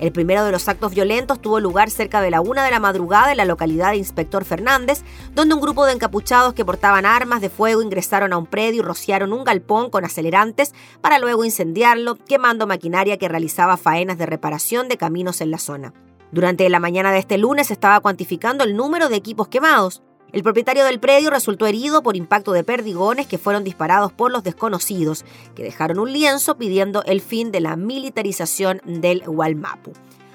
El 0.00 0.12
primero 0.12 0.44
de 0.44 0.52
los 0.52 0.68
actos 0.68 0.94
violentos 0.94 1.40
tuvo 1.40 1.58
lugar 1.58 1.90
cerca 1.90 2.20
de 2.20 2.30
la 2.30 2.40
una 2.40 2.64
de 2.64 2.70
la 2.70 2.78
madrugada 2.78 3.32
en 3.32 3.36
la 3.36 3.44
localidad 3.44 3.90
de 3.90 3.96
Inspector 3.96 4.44
Fernández, 4.44 5.02
donde 5.34 5.54
un 5.54 5.60
grupo 5.60 5.86
de 5.86 5.92
encapuchados 5.92 6.54
que 6.54 6.64
portaban 6.64 7.04
armas 7.04 7.40
de 7.40 7.50
fuego 7.50 7.82
ingresaron 7.82 8.32
a 8.32 8.38
un 8.38 8.46
predio 8.46 8.82
y 8.82 8.84
rociaron 8.84 9.32
un 9.32 9.42
galpón 9.42 9.90
con 9.90 10.04
acelerantes 10.04 10.72
para 11.00 11.18
luego 11.18 11.44
incendiarlo, 11.44 12.14
quemando 12.14 12.68
maquinaria 12.68 13.18
que 13.18 13.28
realizaba 13.28 13.76
faenas 13.76 14.18
de 14.18 14.26
reparación 14.26 14.88
de 14.88 14.98
caminos 14.98 15.40
en 15.40 15.50
la 15.50 15.58
zona. 15.58 15.92
Durante 16.30 16.68
la 16.68 16.78
mañana 16.78 17.10
de 17.10 17.18
este 17.18 17.36
lunes 17.36 17.68
se 17.68 17.72
estaba 17.72 17.98
cuantificando 18.00 18.62
el 18.62 18.76
número 18.76 19.08
de 19.08 19.16
equipos 19.16 19.48
quemados. 19.48 20.02
El 20.30 20.42
propietario 20.42 20.84
del 20.84 21.00
predio 21.00 21.30
resultó 21.30 21.66
herido 21.66 22.02
por 22.02 22.14
impacto 22.14 22.52
de 22.52 22.62
perdigones 22.62 23.26
que 23.26 23.38
fueron 23.38 23.64
disparados 23.64 24.12
por 24.12 24.30
los 24.30 24.44
desconocidos, 24.44 25.24
que 25.54 25.62
dejaron 25.62 25.98
un 25.98 26.12
lienzo 26.12 26.58
pidiendo 26.58 27.02
el 27.04 27.22
fin 27.22 27.50
de 27.50 27.60
la 27.60 27.76
militarización 27.76 28.82
del 28.84 29.22
Gualmapu. 29.24 29.92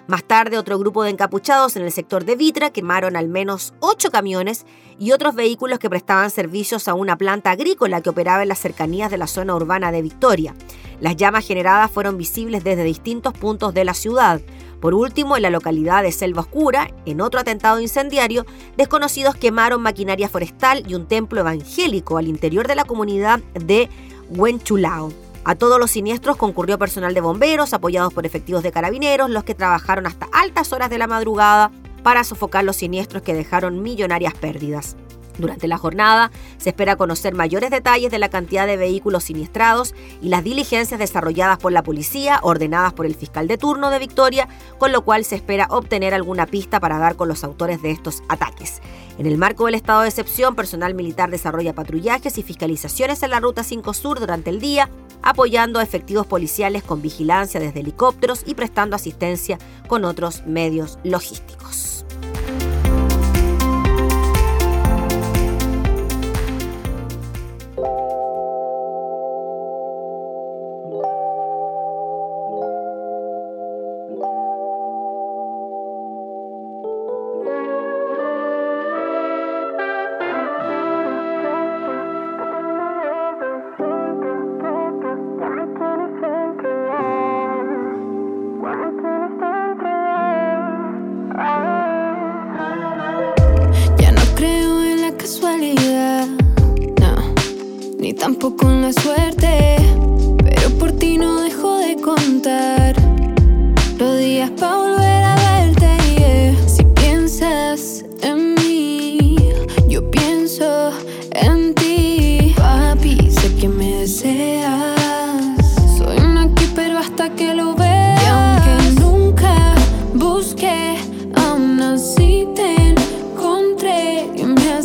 Más 0.08 0.24
tarde, 0.26 0.58
otro 0.58 0.78
grupo 0.80 1.04
de 1.04 1.12
encapuchados 1.12 1.78
en 1.78 1.84
el 1.84 1.92
sector 1.92 2.26
de 2.26 2.36
Vitra 2.36 2.72
quemaron 2.72 3.16
al 3.16 3.30
menos 3.30 3.74
ocho 3.80 4.12
camiones 4.12 4.66
y 5.00 5.12
otros 5.12 5.34
vehículos 5.34 5.80
que 5.80 5.90
prestaban 5.90 6.30
servicios 6.30 6.88
a 6.88 6.94
una 6.94 7.16
planta 7.16 7.52
agrícola 7.52 8.02
que 8.02 8.10
operaba 8.10 8.42
en 8.42 8.50
las 8.50 8.60
cercanías 8.60 9.12
de 9.12 9.18
la 9.18 9.28
zona 9.28 9.56
urbana 9.56 9.92
de 9.94 10.02
Victoria. 10.02 10.56
Las 11.00 11.16
llamas 11.16 11.48
generadas 11.48 11.90
fueron 11.90 12.18
visibles 12.18 12.64
desde 12.64 12.84
distintos 12.84 13.34
puntos 13.34 13.74
de 13.74 13.86
la 13.86 13.94
ciudad. 13.94 14.42
Por 14.84 14.96
último, 14.96 15.38
en 15.38 15.44
la 15.44 15.50
localidad 15.50 16.04
de 16.04 16.12
Selva 16.12 16.42
Oscura, 16.42 16.92
en 17.06 17.22
otro 17.22 17.40
atentado 17.40 17.80
incendiario, 17.80 18.46
desconocidos 18.76 19.34
quemaron 19.34 19.82
maquinaria 19.82 20.28
forestal 20.28 20.84
y 20.86 20.96
un 20.96 21.08
templo 21.08 21.40
evangélico 21.40 22.18
al 22.18 22.28
interior 22.28 22.68
de 22.68 22.76
la 22.76 22.84
comunidad 22.84 23.40
de 23.54 23.90
Huenchulao. 24.32 25.14
A 25.46 25.56
todos 25.56 25.80
los 25.80 25.90
siniestros 25.90 26.36
concurrió 26.36 26.78
personal 26.78 27.14
de 27.14 27.22
bomberos, 27.22 27.74
apoyados 27.74 28.14
por 28.14 28.26
efectivos 28.26 28.62
de 28.62 28.74
carabineros, 28.74 29.30
los 29.30 29.46
que 29.46 29.56
trabajaron 29.56 30.06
hasta 30.06 30.28
altas 30.34 30.74
horas 30.74 30.90
de 30.90 30.98
la 30.98 31.08
madrugada 31.08 31.72
para 32.04 32.26
sofocar 32.26 32.66
los 32.66 32.76
siniestros 32.76 33.24
que 33.24 33.34
dejaron 33.34 33.82
millonarias 33.82 34.34
pérdidas. 34.34 34.98
Durante 35.38 35.68
la 35.68 35.78
jornada 35.78 36.32
se 36.58 36.70
espera 36.70 36.96
conocer 36.96 37.34
mayores 37.34 37.70
detalles 37.70 38.12
de 38.12 38.20
la 38.20 38.30
cantidad 38.30 38.68
de 38.68 38.78
vehículos 38.78 39.26
siniestrados 39.26 39.96
y 40.22 40.30
las 40.30 40.44
diligencias 40.44 41.00
desarrolladas 41.00 41.58
por 41.58 41.72
la 41.72 41.84
policía, 41.84 42.40
ordenadas 42.44 42.94
por 42.94 43.06
el 43.06 43.16
fiscal 43.16 43.48
de 43.48 43.58
turno 43.58 43.90
de 43.90 44.00
Victoria, 44.00 44.48
con 44.78 44.92
lo 44.92 45.04
cual 45.04 45.26
se 45.26 45.36
espera 45.36 45.68
obtener 45.70 46.14
alguna 46.14 46.46
pista 46.46 46.80
para 46.80 46.98
dar 46.98 47.16
con 47.16 47.28
los 47.28 47.44
autores 47.44 47.82
de 47.82 47.92
estos 47.92 48.22
ataques. 48.30 48.82
En 49.18 49.28
el 49.28 49.38
marco 49.38 49.66
del 49.66 49.76
estado 49.76 50.02
de 50.02 50.10
excepción, 50.10 50.56
personal 50.56 50.96
militar 50.96 51.30
desarrolla 51.30 51.74
patrullajes 51.74 52.38
y 52.38 52.44
fiscalizaciones 52.44 53.22
en 53.22 53.32
la 53.32 53.40
Ruta 53.40 53.64
5 53.64 53.94
Sur 53.94 54.20
durante 54.20 54.50
el 54.50 54.60
día, 54.60 54.90
apoyando 55.22 55.80
a 55.80 55.84
efectivos 55.84 56.26
policiales 56.26 56.84
con 56.84 57.02
vigilancia 57.02 57.60
desde 57.60 57.82
helicópteros 57.82 58.44
y 58.46 58.56
prestando 58.56 58.96
asistencia 58.96 59.58
con 59.88 60.04
otros 60.04 60.46
medios 60.46 60.98
logísticos. 61.04 61.93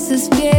this 0.09 0.27
fear 0.29 0.58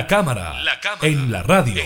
La 0.00 0.06
cámara, 0.06 0.54
en, 1.02 1.30
la 1.30 1.42
radio. 1.42 1.84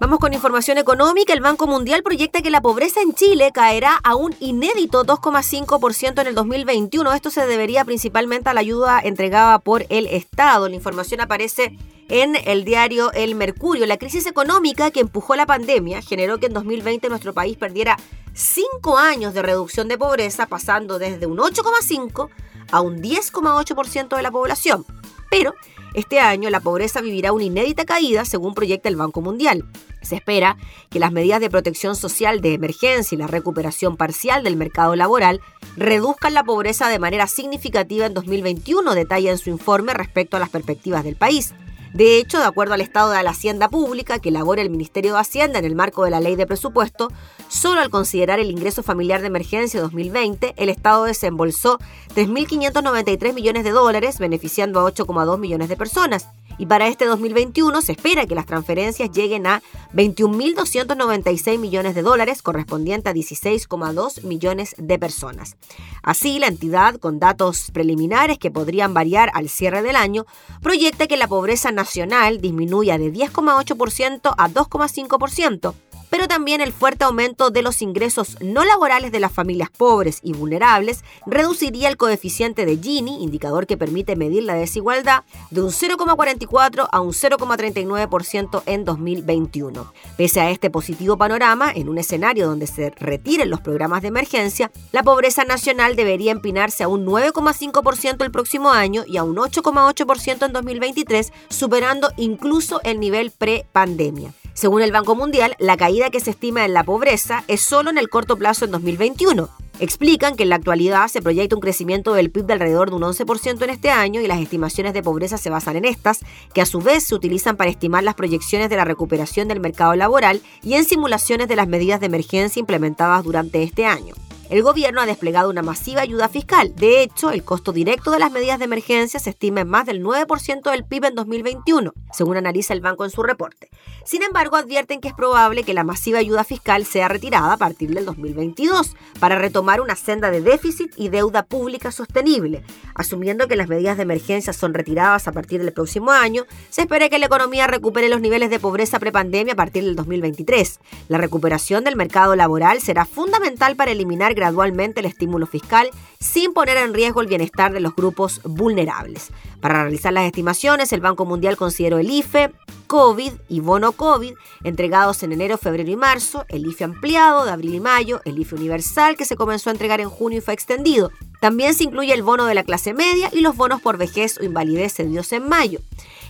Vamos 0.00 0.18
con 0.18 0.32
información 0.32 0.78
económica. 0.78 1.34
El 1.34 1.42
Banco 1.42 1.66
Mundial 1.66 2.02
proyecta 2.02 2.40
que 2.40 2.48
la 2.48 2.62
pobreza 2.62 3.02
en 3.02 3.12
Chile 3.12 3.50
caerá 3.52 4.00
a 4.02 4.14
un 4.14 4.34
inédito 4.40 5.04
2,5% 5.04 6.22
en 6.22 6.26
el 6.26 6.34
2021. 6.34 7.12
Esto 7.12 7.28
se 7.28 7.46
debería 7.46 7.84
principalmente 7.84 8.48
a 8.48 8.54
la 8.54 8.60
ayuda 8.60 8.98
entregada 9.04 9.58
por 9.58 9.84
el 9.90 10.06
Estado. 10.06 10.70
La 10.70 10.76
información 10.76 11.20
aparece 11.20 11.76
en 12.08 12.36
el 12.46 12.64
diario 12.64 13.12
El 13.12 13.34
Mercurio. 13.34 13.84
La 13.84 13.98
crisis 13.98 14.24
económica 14.24 14.90
que 14.90 15.00
empujó 15.00 15.36
la 15.36 15.44
pandemia 15.44 16.00
generó 16.00 16.38
que 16.38 16.46
en 16.46 16.54
2020 16.54 17.10
nuestro 17.10 17.34
país 17.34 17.58
perdiera 17.58 17.98
cinco 18.32 18.96
años 18.96 19.34
de 19.34 19.42
reducción 19.42 19.86
de 19.88 19.98
pobreza, 19.98 20.46
pasando 20.46 20.98
desde 20.98 21.26
un 21.26 21.36
8,5 21.36 22.30
a 22.74 22.80
un 22.80 23.00
10,8% 23.00 24.16
de 24.16 24.22
la 24.22 24.32
población. 24.32 24.84
Pero 25.30 25.54
este 25.94 26.18
año 26.18 26.50
la 26.50 26.58
pobreza 26.58 27.00
vivirá 27.00 27.32
una 27.32 27.44
inédita 27.44 27.84
caída 27.84 28.24
según 28.24 28.52
proyecta 28.52 28.88
el 28.88 28.96
Banco 28.96 29.20
Mundial. 29.20 29.64
Se 30.02 30.16
espera 30.16 30.56
que 30.90 30.98
las 30.98 31.12
medidas 31.12 31.40
de 31.40 31.50
protección 31.50 31.94
social 31.94 32.40
de 32.40 32.54
emergencia 32.54 33.14
y 33.14 33.18
la 33.18 33.28
recuperación 33.28 33.96
parcial 33.96 34.42
del 34.42 34.56
mercado 34.56 34.96
laboral 34.96 35.40
reduzcan 35.76 36.34
la 36.34 36.42
pobreza 36.42 36.88
de 36.88 36.98
manera 36.98 37.28
significativa 37.28 38.06
en 38.06 38.14
2021, 38.14 38.92
detalla 38.94 39.30
en 39.30 39.38
su 39.38 39.50
informe 39.50 39.94
respecto 39.94 40.36
a 40.36 40.40
las 40.40 40.50
perspectivas 40.50 41.04
del 41.04 41.14
país. 41.14 41.54
De 41.94 42.18
hecho, 42.18 42.38
de 42.38 42.44
acuerdo 42.44 42.74
al 42.74 42.80
estado 42.80 43.12
de 43.12 43.22
la 43.22 43.30
Hacienda 43.30 43.68
Pública 43.68 44.18
que 44.18 44.30
elabora 44.30 44.60
el 44.60 44.68
Ministerio 44.68 45.12
de 45.12 45.20
Hacienda 45.20 45.60
en 45.60 45.64
el 45.64 45.76
marco 45.76 46.04
de 46.04 46.10
la 46.10 46.18
ley 46.18 46.34
de 46.34 46.44
presupuesto, 46.44 47.08
solo 47.46 47.80
al 47.80 47.88
considerar 47.88 48.40
el 48.40 48.50
ingreso 48.50 48.82
familiar 48.82 49.20
de 49.20 49.28
emergencia 49.28 49.80
2020, 49.80 50.54
el 50.56 50.70
Estado 50.70 51.04
desembolsó 51.04 51.78
3.593 52.16 53.32
millones 53.32 53.62
de 53.62 53.70
dólares, 53.70 54.18
beneficiando 54.18 54.80
a 54.80 54.92
8,2 54.92 55.38
millones 55.38 55.68
de 55.68 55.76
personas. 55.76 56.26
Y 56.58 56.66
para 56.66 56.88
este 56.88 57.06
2021 57.06 57.80
se 57.82 57.92
espera 57.92 58.26
que 58.26 58.34
las 58.34 58.46
transferencias 58.46 59.10
lleguen 59.10 59.46
a 59.46 59.62
21.296 59.94 61.58
millones 61.58 61.94
de 61.94 62.02
dólares, 62.02 62.42
correspondiente 62.42 63.10
a 63.10 63.14
16,2 63.14 64.22
millones 64.24 64.74
de 64.78 64.98
personas. 64.98 65.56
Así, 66.02 66.38
la 66.38 66.48
entidad, 66.48 66.96
con 66.96 67.18
datos 67.18 67.70
preliminares 67.72 68.38
que 68.38 68.50
podrían 68.50 68.94
variar 68.94 69.30
al 69.34 69.48
cierre 69.48 69.82
del 69.82 69.96
año, 69.96 70.26
proyecta 70.62 71.06
que 71.06 71.16
la 71.16 71.28
pobreza 71.28 71.72
nacional 71.72 72.40
disminuya 72.40 72.98
de 72.98 73.12
10,8% 73.12 74.34
a 74.36 74.48
2,5%, 74.48 75.74
pero 76.14 76.28
también 76.28 76.60
el 76.60 76.72
fuerte 76.72 77.02
aumento 77.02 77.50
de 77.50 77.60
los 77.60 77.82
ingresos 77.82 78.36
no 78.40 78.64
laborales 78.64 79.10
de 79.10 79.18
las 79.18 79.32
familias 79.32 79.68
pobres 79.68 80.20
y 80.22 80.32
vulnerables 80.32 81.02
reduciría 81.26 81.88
el 81.88 81.96
coeficiente 81.96 82.64
de 82.66 82.76
Gini, 82.76 83.24
indicador 83.24 83.66
que 83.66 83.76
permite 83.76 84.14
medir 84.14 84.44
la 84.44 84.54
desigualdad, 84.54 85.24
de 85.50 85.60
un 85.60 85.70
0,44 85.70 86.88
a 86.92 87.00
un 87.00 87.10
0,39% 87.10 88.62
en 88.66 88.84
2021. 88.84 89.92
Pese 90.16 90.40
a 90.40 90.50
este 90.50 90.70
positivo 90.70 91.18
panorama, 91.18 91.72
en 91.74 91.88
un 91.88 91.98
escenario 91.98 92.46
donde 92.46 92.68
se 92.68 92.90
retiren 92.90 93.50
los 93.50 93.60
programas 93.60 94.02
de 94.02 94.08
emergencia, 94.08 94.70
la 94.92 95.02
pobreza 95.02 95.42
nacional 95.42 95.96
debería 95.96 96.30
empinarse 96.30 96.84
a 96.84 96.88
un 96.88 97.04
9,5% 97.04 98.22
el 98.22 98.30
próximo 98.30 98.70
año 98.70 99.02
y 99.04 99.16
a 99.16 99.24
un 99.24 99.34
8,8% 99.34 100.46
en 100.46 100.52
2023, 100.52 101.32
superando 101.48 102.12
incluso 102.16 102.80
el 102.84 103.00
nivel 103.00 103.32
pre-pandemia. 103.32 104.32
Según 104.54 104.82
el 104.82 104.92
Banco 104.92 105.16
Mundial, 105.16 105.56
la 105.58 105.76
caída 105.76 106.10
que 106.10 106.20
se 106.20 106.30
estima 106.30 106.64
en 106.64 106.74
la 106.74 106.84
pobreza 106.84 107.42
es 107.48 107.60
solo 107.60 107.90
en 107.90 107.98
el 107.98 108.08
corto 108.08 108.36
plazo 108.36 108.64
en 108.64 108.70
2021. 108.70 109.48
Explican 109.80 110.36
que 110.36 110.44
en 110.44 110.50
la 110.50 110.54
actualidad 110.54 111.08
se 111.08 111.20
proyecta 111.20 111.56
un 111.56 111.60
crecimiento 111.60 112.14
del 112.14 112.30
PIB 112.30 112.46
de 112.46 112.52
alrededor 112.52 112.90
de 112.90 112.96
un 112.96 113.02
11% 113.02 113.60
en 113.64 113.70
este 113.70 113.90
año 113.90 114.20
y 114.20 114.28
las 114.28 114.40
estimaciones 114.40 114.94
de 114.94 115.02
pobreza 115.02 115.38
se 115.38 115.50
basan 115.50 115.74
en 115.74 115.84
estas, 115.84 116.20
que 116.54 116.60
a 116.60 116.66
su 116.66 116.78
vez 116.78 117.02
se 117.02 117.16
utilizan 117.16 117.56
para 117.56 117.70
estimar 117.70 118.04
las 118.04 118.14
proyecciones 118.14 118.70
de 118.70 118.76
la 118.76 118.84
recuperación 118.84 119.48
del 119.48 119.58
mercado 119.58 119.96
laboral 119.96 120.40
y 120.62 120.74
en 120.74 120.84
simulaciones 120.84 121.48
de 121.48 121.56
las 121.56 121.66
medidas 121.66 121.98
de 121.98 122.06
emergencia 122.06 122.60
implementadas 122.60 123.24
durante 123.24 123.64
este 123.64 123.86
año. 123.86 124.14
El 124.50 124.62
gobierno 124.62 125.00
ha 125.00 125.06
desplegado 125.06 125.48
una 125.48 125.62
masiva 125.62 126.02
ayuda 126.02 126.28
fiscal. 126.28 126.74
De 126.76 127.02
hecho, 127.02 127.30
el 127.30 127.44
costo 127.44 127.72
directo 127.72 128.10
de 128.10 128.18
las 128.18 128.30
medidas 128.30 128.58
de 128.58 128.66
emergencia 128.66 129.18
se 129.18 129.30
estima 129.30 129.62
en 129.62 129.68
más 129.68 129.86
del 129.86 130.04
9% 130.04 130.70
del 130.70 130.84
PIB 130.84 131.06
en 131.06 131.14
2021, 131.14 131.92
según 132.12 132.36
analiza 132.36 132.74
el 132.74 132.82
banco 132.82 133.04
en 133.04 133.10
su 133.10 133.22
reporte. 133.22 133.70
Sin 134.04 134.22
embargo, 134.22 134.56
advierten 134.56 135.00
que 135.00 135.08
es 135.08 135.14
probable 135.14 135.64
que 135.64 135.72
la 135.72 135.82
masiva 135.82 136.18
ayuda 136.18 136.44
fiscal 136.44 136.84
sea 136.84 137.08
retirada 137.08 137.54
a 137.54 137.56
partir 137.56 137.94
del 137.94 138.04
2022 138.04 138.94
para 139.18 139.38
retomar 139.38 139.80
una 139.80 139.96
senda 139.96 140.30
de 140.30 140.42
déficit 140.42 140.92
y 140.96 141.08
deuda 141.08 141.44
pública 141.44 141.90
sostenible. 141.90 142.62
Asumiendo 142.94 143.48
que 143.48 143.56
las 143.56 143.68
medidas 143.68 143.96
de 143.96 144.04
emergencia 144.04 144.52
son 144.52 144.72
retiradas 144.72 145.26
a 145.26 145.32
partir 145.32 145.60
del 145.62 145.72
próximo 145.72 146.12
año, 146.12 146.44
se 146.70 146.82
espera 146.82 147.08
que 147.08 147.18
la 147.18 147.26
economía 147.26 147.66
recupere 147.66 148.08
los 148.08 148.20
niveles 148.20 148.50
de 148.50 148.60
pobreza 148.60 149.00
prepandemia 149.00 149.54
a 149.54 149.56
partir 149.56 149.82
del 149.84 149.96
2023. 149.96 150.78
La 151.08 151.18
recuperación 151.18 151.82
del 151.82 151.96
mercado 151.96 152.36
laboral 152.36 152.80
será 152.80 153.04
fundamental 153.04 153.74
para 153.74 153.90
eliminar 153.90 154.34
gradualmente 154.34 155.00
el 155.00 155.06
estímulo 155.06 155.46
fiscal 155.46 155.90
sin 156.20 156.52
poner 156.52 156.76
en 156.76 156.94
riesgo 156.94 157.20
el 157.20 157.26
bienestar 157.26 157.72
de 157.72 157.80
los 157.80 157.96
grupos 157.96 158.40
vulnerables. 158.44 159.30
Para 159.64 159.84
realizar 159.84 160.12
las 160.12 160.26
estimaciones, 160.26 160.92
el 160.92 161.00
Banco 161.00 161.24
Mundial 161.24 161.56
consideró 161.56 161.96
el 161.96 162.10
IFE, 162.10 162.52
COVID 162.86 163.32
y 163.48 163.60
bono 163.60 163.92
COVID 163.92 164.34
entregados 164.62 165.22
en 165.22 165.32
enero, 165.32 165.56
febrero 165.56 165.90
y 165.90 165.96
marzo, 165.96 166.44
el 166.50 166.66
IFE 166.66 166.84
ampliado 166.84 167.46
de 167.46 167.50
abril 167.50 167.76
y 167.76 167.80
mayo, 167.80 168.20
el 168.26 168.38
IFE 168.38 168.56
universal 168.56 169.16
que 169.16 169.24
se 169.24 169.36
comenzó 169.36 169.70
a 169.70 169.72
entregar 169.72 170.02
en 170.02 170.10
junio 170.10 170.36
y 170.36 170.42
fue 170.42 170.52
extendido. 170.52 171.10
También 171.40 171.72
se 171.72 171.84
incluye 171.84 172.12
el 172.12 172.22
bono 172.22 172.44
de 172.44 172.54
la 172.54 172.62
clase 172.62 172.92
media 172.92 173.30
y 173.32 173.40
los 173.40 173.56
bonos 173.56 173.80
por 173.80 173.96
vejez 173.96 174.36
o 174.36 174.44
invalidez 174.44 174.92
cedidos 174.92 175.32
en 175.32 175.48
mayo. 175.48 175.80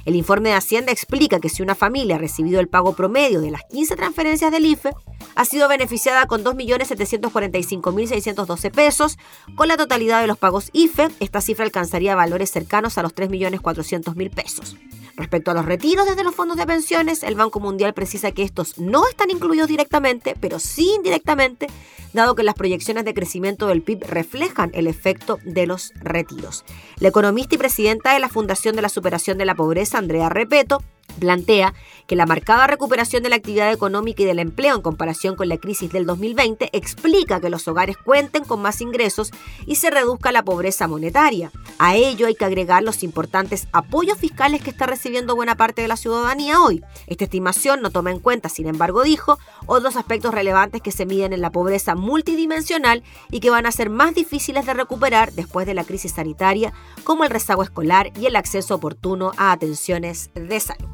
El 0.05 0.16
informe 0.16 0.51
de 0.51 0.57
Hacienda 0.57 0.93
explica 0.93 1.41
que 1.41 1.49
si 1.49 1.62
una 1.62 1.74
familia 1.74 2.16
ha 2.16 2.18
recibido 2.18 2.61
el 2.61 2.68
pago 2.68 2.95
promedio 2.95 3.41
de 3.41 3.51
las 3.51 3.62
15 3.70 3.97
transferencias 3.97 4.53
del 4.53 4.66
IFE, 4.66 4.91
ha 5.35 5.45
sido 5.45 5.68
beneficiada 5.68 6.26
con 6.26 6.43
2.745.612 6.45 8.70
pesos. 8.70 9.18
Con 9.57 9.68
la 9.68 9.76
totalidad 9.76 10.20
de 10.20 10.26
los 10.26 10.39
pagos 10.39 10.70
IFE, 10.72 11.09
esta 11.20 11.41
cifra 11.41 11.64
alcanzaría 11.64 12.14
valores 12.14 12.51
cercanos 12.51 12.99
a 12.99 13.03
los 13.03 13.14
3.400.000 13.29 14.31
pesos. 14.31 14.77
Respecto 15.16 15.53
a 15.53 15.55
los 15.55 15.64
retiros 15.64 16.07
desde 16.07 16.25
los 16.25 16.35
fondos 16.35 16.57
de 16.57 16.66
pensiones, 16.66 17.22
el 17.22 17.37
Banco 17.37 17.61
Mundial 17.61 17.95
precisa 17.95 18.33
que 18.33 18.43
estos 18.43 18.79
no 18.79 19.07
están 19.09 19.31
incluidos 19.31 19.68
directamente, 19.68 20.35
pero 20.41 20.59
sí 20.59 20.93
indirectamente, 20.97 21.68
dado 22.12 22.35
que 22.35 22.43
las 22.43 22.55
proyecciones 22.55 23.05
de 23.05 23.14
crecimiento 23.14 23.68
del 23.68 23.83
PIB 23.83 24.05
reflejan 24.09 24.72
el 24.75 24.89
efecto 24.89 25.39
de 25.45 25.66
los 25.66 25.93
retiros. 26.01 26.64
La 26.99 27.09
economista 27.09 27.55
y 27.55 27.59
presidenta 27.59 28.12
de 28.12 28.18
la 28.18 28.29
Fundación 28.29 28.75
de 28.75 28.83
la 28.83 28.89
Superación 28.89 29.39
de 29.39 29.45
la 29.45 29.55
Pobreza, 29.55 29.99
Andrea 29.99 30.29
Repeto, 30.31 30.83
plantea 31.18 31.74
que 32.07 32.16
la 32.16 32.26
marcada 32.26 32.66
recuperación 32.66 33.22
de 33.22 33.30
la 33.30 33.36
actividad 33.36 33.72
económica 33.72 34.22
y 34.22 34.26
del 34.26 34.38
empleo 34.38 34.76
en 34.76 34.82
comparación 34.82 35.36
con 35.36 35.48
la 35.48 35.57
crisis 35.57 35.90
del 35.90 36.07
2020 36.07 36.70
explica 36.72 37.40
que 37.40 37.50
los 37.50 37.66
hogares 37.66 37.96
cuenten 37.96 38.44
con 38.44 38.61
más 38.61 38.80
ingresos 38.80 39.30
y 39.66 39.76
se 39.76 39.90
reduzca 39.90 40.32
la 40.32 40.44
pobreza 40.44 40.86
monetaria. 40.86 41.50
A 41.78 41.96
ello 41.96 42.26
hay 42.26 42.34
que 42.34 42.44
agregar 42.44 42.82
los 42.82 43.02
importantes 43.02 43.68
apoyos 43.72 44.18
fiscales 44.18 44.62
que 44.62 44.70
está 44.70 44.86
recibiendo 44.86 45.34
buena 45.34 45.57
parte 45.57 45.82
de 45.82 45.88
la 45.88 45.96
ciudadanía 45.96 46.61
hoy. 46.61 46.82
Esta 47.07 47.24
estimación 47.24 47.80
no 47.80 47.90
toma 47.90 48.11
en 48.11 48.20
cuenta, 48.20 48.48
sin 48.48 48.66
embargo, 48.66 49.02
dijo, 49.02 49.38
otros 49.66 49.96
aspectos 49.96 50.34
relevantes 50.34 50.82
que 50.82 50.92
se 50.92 51.07
miden 51.07 51.32
en 51.32 51.40
la 51.40 51.50
pobreza 51.50 51.94
multidimensional 51.94 53.02
y 53.30 53.40
que 53.40 53.50
van 53.50 53.66
a 53.66 53.72
ser 53.72 53.90
más 53.90 54.14
difíciles 54.14 54.66
de 54.66 54.74
recuperar 54.74 55.32
después 55.32 55.66
de 55.66 55.74
la 55.74 55.84
crisis 55.84 56.12
sanitaria, 56.12 56.72
como 57.02 57.24
el 57.24 57.30
rezago 57.30 57.62
escolar 57.62 58.12
y 58.18 58.26
el 58.26 58.36
acceso 58.36 58.74
oportuno 58.74 59.32
a 59.36 59.52
atenciones 59.52 60.30
de 60.34 60.61
salud. 60.61 60.93